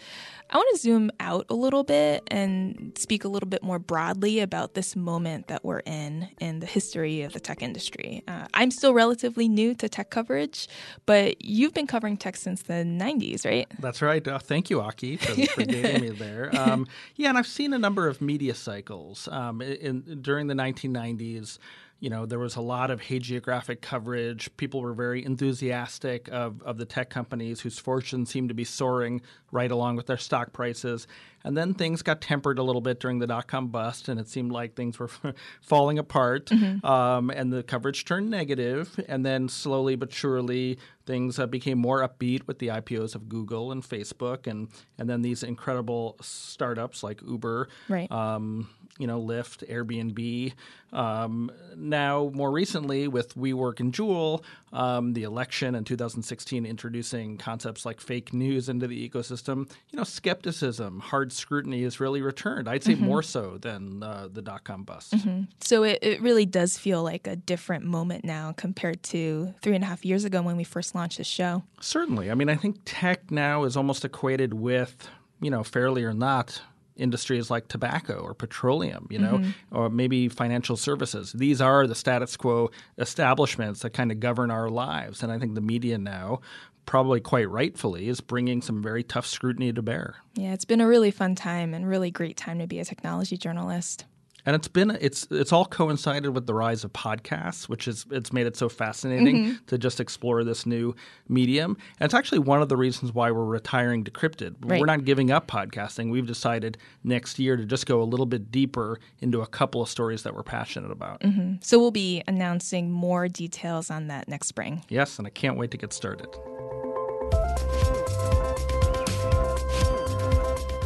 I 0.50 0.56
want 0.56 0.68
to 0.74 0.80
zoom 0.80 1.10
out 1.20 1.44
a 1.50 1.54
little 1.54 1.84
bit 1.84 2.22
and 2.28 2.96
speak 2.96 3.24
a 3.24 3.28
little 3.28 3.48
bit 3.48 3.62
more 3.62 3.78
broadly 3.78 4.40
about 4.40 4.72
this 4.72 4.96
moment 4.96 5.48
that 5.48 5.62
we're 5.62 5.80
in 5.80 6.28
in 6.40 6.60
the 6.60 6.66
history 6.66 7.20
of 7.22 7.34
the 7.34 7.40
tech 7.40 7.60
industry. 7.60 8.22
Uh, 8.26 8.46
I'm 8.54 8.70
still 8.70 8.94
relatively 8.94 9.46
new 9.46 9.74
to 9.74 9.90
tech 9.90 10.08
coverage, 10.08 10.66
but 11.04 11.44
you've 11.44 11.74
been 11.74 11.86
covering 11.86 12.16
tech 12.16 12.36
since 12.36 12.62
the 12.62 12.72
90s, 12.72 13.44
right? 13.44 13.66
That's 13.78 14.00
right. 14.00 14.26
Uh, 14.26 14.38
thank 14.38 14.70
you, 14.70 14.80
Aki, 14.80 15.18
for, 15.18 15.34
for 15.48 15.64
dating 15.64 16.02
me 16.02 16.10
there. 16.10 16.50
Um, 16.58 16.86
yeah, 17.14 17.28
and 17.28 17.38
I've 17.38 17.46
seen 17.46 17.72
a 17.72 17.78
number 17.78 18.08
of 18.08 18.20
media 18.20 18.54
cycles 18.54 19.28
um, 19.30 19.62
in, 19.62 20.18
during 20.22 20.37
the 20.46 20.54
1990s 20.54 21.58
you 22.00 22.10
know, 22.10 22.26
there 22.26 22.38
was 22.38 22.54
a 22.54 22.60
lot 22.60 22.90
of 22.90 23.00
hagiographic 23.00 23.80
coverage. 23.80 24.56
People 24.56 24.80
were 24.80 24.92
very 24.92 25.24
enthusiastic 25.24 26.28
of, 26.30 26.62
of 26.62 26.78
the 26.78 26.84
tech 26.84 27.10
companies 27.10 27.60
whose 27.60 27.78
fortunes 27.78 28.30
seemed 28.30 28.50
to 28.50 28.54
be 28.54 28.64
soaring 28.64 29.20
right 29.50 29.70
along 29.70 29.96
with 29.96 30.06
their 30.06 30.16
stock 30.16 30.52
prices. 30.52 31.08
And 31.44 31.56
then 31.56 31.74
things 31.74 32.02
got 32.02 32.20
tempered 32.20 32.58
a 32.58 32.62
little 32.62 32.80
bit 32.80 33.00
during 33.00 33.18
the 33.18 33.26
dot 33.26 33.46
com 33.46 33.68
bust, 33.68 34.08
and 34.08 34.20
it 34.20 34.28
seemed 34.28 34.52
like 34.52 34.74
things 34.74 34.98
were 34.98 35.10
falling 35.60 35.98
apart. 35.98 36.46
Mm-hmm. 36.46 36.84
Um, 36.84 37.30
and 37.30 37.52
the 37.52 37.62
coverage 37.62 38.04
turned 38.04 38.30
negative. 38.30 38.96
negative, 38.96 39.04
and 39.08 39.24
then 39.24 39.48
slowly 39.48 39.96
but 39.96 40.12
surely 40.12 40.78
things 41.06 41.38
uh, 41.38 41.46
became 41.46 41.78
more 41.78 42.06
upbeat 42.06 42.46
with 42.46 42.58
the 42.58 42.68
IPOs 42.68 43.14
of 43.14 43.28
Google 43.28 43.72
and 43.72 43.82
Facebook, 43.82 44.46
and 44.46 44.68
and 44.98 45.08
then 45.08 45.22
these 45.22 45.42
incredible 45.42 46.16
startups 46.20 47.02
like 47.02 47.22
Uber, 47.26 47.68
right. 47.88 48.10
um, 48.12 48.68
you 48.98 49.06
know, 49.06 49.20
Lyft, 49.20 49.68
Airbnb. 49.70 50.52
Um, 50.92 51.50
now, 51.76 52.30
more 52.34 52.50
recently, 52.50 53.08
with 53.08 53.34
WeWork 53.36 53.80
and 53.80 53.92
Juul, 53.92 54.42
um, 54.72 55.12
the 55.12 55.22
election 55.22 55.74
in 55.74 55.84
2016 55.84 56.66
introducing 56.66 57.36
concepts 57.38 57.86
like 57.86 58.00
fake 58.00 58.32
news 58.32 58.68
into 58.68 58.86
the 58.86 59.08
ecosystem, 59.08 59.70
you 59.90 59.96
know, 59.96 60.04
skepticism, 60.04 61.00
hard 61.00 61.32
scrutiny 61.32 61.82
has 61.84 62.00
really 62.00 62.22
returned. 62.22 62.68
I'd 62.68 62.82
say 62.82 62.94
mm-hmm. 62.94 63.04
more 63.04 63.22
so 63.22 63.58
than 63.58 64.02
uh, 64.02 64.28
the 64.32 64.42
dot 64.42 64.64
com 64.64 64.82
bust. 64.82 65.12
Mm-hmm. 65.14 65.42
So 65.60 65.84
it, 65.84 65.98
it 66.02 66.20
really 66.20 66.46
does 66.46 66.76
feel 66.76 67.02
like 67.02 67.26
a 67.26 67.36
different 67.36 67.84
moment 67.84 68.24
now 68.24 68.52
compared 68.56 69.02
to 69.04 69.54
three 69.62 69.74
and 69.74 69.84
a 69.84 69.86
half 69.86 70.04
years 70.04 70.24
ago 70.24 70.42
when 70.42 70.56
we 70.56 70.64
first 70.64 70.94
launched 70.94 71.18
the 71.18 71.24
show. 71.24 71.62
Certainly. 71.80 72.30
I 72.30 72.34
mean, 72.34 72.48
I 72.48 72.56
think 72.56 72.78
tech 72.84 73.30
now 73.30 73.64
is 73.64 73.76
almost 73.76 74.04
equated 74.04 74.54
with, 74.54 75.08
you 75.40 75.50
know, 75.50 75.62
fairly 75.62 76.02
or 76.02 76.14
not, 76.14 76.60
industries 76.98 77.50
like 77.50 77.68
tobacco 77.68 78.18
or 78.18 78.34
petroleum, 78.34 79.06
you 79.10 79.18
know, 79.18 79.38
mm-hmm. 79.38 79.76
or 79.76 79.88
maybe 79.88 80.28
financial 80.28 80.76
services. 80.76 81.32
These 81.32 81.60
are 81.60 81.86
the 81.86 81.94
status 81.94 82.36
quo 82.36 82.70
establishments 82.98 83.80
that 83.80 83.90
kind 83.90 84.12
of 84.12 84.20
govern 84.20 84.50
our 84.50 84.68
lives. 84.68 85.22
And 85.22 85.32
I 85.32 85.38
think 85.38 85.54
the 85.54 85.60
media 85.60 85.98
now, 85.98 86.40
probably 86.86 87.20
quite 87.20 87.48
rightfully, 87.48 88.08
is 88.08 88.20
bringing 88.20 88.62
some 88.62 88.82
very 88.82 89.02
tough 89.02 89.26
scrutiny 89.26 89.72
to 89.72 89.82
bear. 89.82 90.16
Yeah, 90.34 90.52
it's 90.52 90.64
been 90.64 90.80
a 90.80 90.88
really 90.88 91.10
fun 91.10 91.34
time 91.34 91.74
and 91.74 91.88
really 91.88 92.10
great 92.10 92.36
time 92.36 92.58
to 92.58 92.66
be 92.66 92.78
a 92.78 92.84
technology 92.84 93.36
journalist 93.36 94.04
and 94.48 94.54
it's 94.54 94.66
been 94.66 94.96
it's 95.02 95.26
it's 95.30 95.52
all 95.52 95.66
coincided 95.66 96.30
with 96.30 96.46
the 96.46 96.54
rise 96.54 96.82
of 96.82 96.90
podcasts, 96.94 97.68
which 97.68 97.86
is 97.86 98.06
it's 98.10 98.32
made 98.32 98.46
it 98.46 98.56
so 98.56 98.70
fascinating 98.70 99.36
mm-hmm. 99.36 99.64
to 99.66 99.76
just 99.76 100.00
explore 100.00 100.42
this 100.42 100.64
new 100.64 100.94
medium. 101.28 101.76
And 102.00 102.06
it's 102.06 102.14
actually 102.14 102.38
one 102.38 102.62
of 102.62 102.70
the 102.70 102.76
reasons 102.78 103.12
why 103.12 103.30
we're 103.30 103.44
retiring 103.44 104.04
Decrypted. 104.04 104.54
Right. 104.62 104.80
We're 104.80 104.86
not 104.86 105.04
giving 105.04 105.30
up 105.30 105.48
podcasting. 105.48 106.10
We've 106.10 106.26
decided 106.26 106.78
next 107.04 107.38
year 107.38 107.58
to 107.58 107.66
just 107.66 107.84
go 107.84 108.00
a 108.00 108.04
little 108.04 108.24
bit 108.24 108.50
deeper 108.50 108.98
into 109.20 109.42
a 109.42 109.46
couple 109.46 109.82
of 109.82 109.90
stories 109.90 110.22
that 110.22 110.34
we're 110.34 110.42
passionate 110.44 110.92
about. 110.92 111.20
Mm-hmm. 111.20 111.56
So 111.60 111.78
we'll 111.78 111.90
be 111.90 112.22
announcing 112.26 112.90
more 112.90 113.28
details 113.28 113.90
on 113.90 114.06
that 114.06 114.28
next 114.28 114.46
spring. 114.46 114.82
Yes, 114.88 115.18
and 115.18 115.26
I 115.26 115.30
can't 115.30 115.58
wait 115.58 115.72
to 115.72 115.76
get 115.76 115.92
started. 115.92 116.28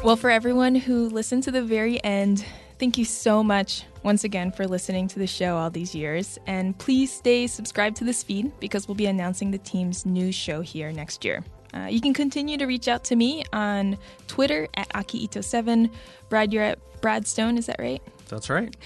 Well, 0.03 0.17
for 0.17 0.31
everyone 0.31 0.75
who 0.75 1.09
listened 1.11 1.45
to 1.45 1.53
the 1.53 1.63
very 1.63 2.03
end, 2.03 2.45
Thank 2.83 2.99
you 2.99 3.05
so 3.05 3.45
much 3.45 3.85
once 4.03 4.25
again 4.25 4.51
for 4.51 4.67
listening 4.67 5.07
to 5.07 5.21
the 5.21 5.27
show 5.29 5.57
all 5.57 5.71
these 5.71 5.95
years. 5.95 6.37
And 6.49 6.77
please 6.77 7.13
stay 7.13 7.47
subscribed 7.47 7.95
to 7.99 8.05
this 8.05 8.25
feed 8.25 8.51
because 8.59 8.89
we'll 8.89 8.97
be 8.97 9.07
announcing 9.07 9.53
the 9.53 9.59
team's 9.59 10.05
new 10.05 10.33
show 10.33 10.63
here 10.63 10.91
next 10.91 11.25
year. 11.25 11.45
Uh, 11.73 11.87
you 11.89 12.01
can 12.01 12.13
continue 12.13 12.59
to 12.59 12.67
reach 12.67 12.89
out 12.89 13.05
to 13.05 13.15
me 13.15 13.45
on 13.53 13.97
Twitter 14.27 14.67
at 14.75 14.89
Akiito7. 14.95 15.93
Brad, 16.29 16.53
you're 16.53 16.65
at 16.65 16.81
Brad 17.01 17.25
Stone, 17.25 17.57
is 17.57 17.67
that 17.67 17.77
right? 17.79 18.03
That's 18.29 18.51
right. 18.51 18.77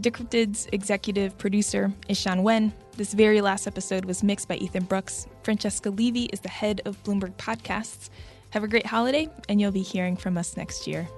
Decrypted's 0.00 0.68
executive 0.72 1.38
producer 1.38 1.90
is 2.10 2.20
Sean 2.20 2.42
Wen. 2.42 2.74
This 2.98 3.14
very 3.14 3.40
last 3.40 3.66
episode 3.66 4.04
was 4.04 4.22
mixed 4.22 4.48
by 4.48 4.56
Ethan 4.56 4.84
Brooks. 4.84 5.28
Francesca 5.44 5.88
Levy 5.88 6.24
is 6.24 6.40
the 6.40 6.50
head 6.50 6.82
of 6.84 7.02
Bloomberg 7.04 7.34
Podcasts. 7.38 8.10
Have 8.50 8.64
a 8.64 8.68
great 8.68 8.84
holiday, 8.84 9.30
and 9.48 9.62
you'll 9.62 9.72
be 9.72 9.80
hearing 9.80 10.14
from 10.14 10.36
us 10.36 10.58
next 10.58 10.86
year. 10.86 11.08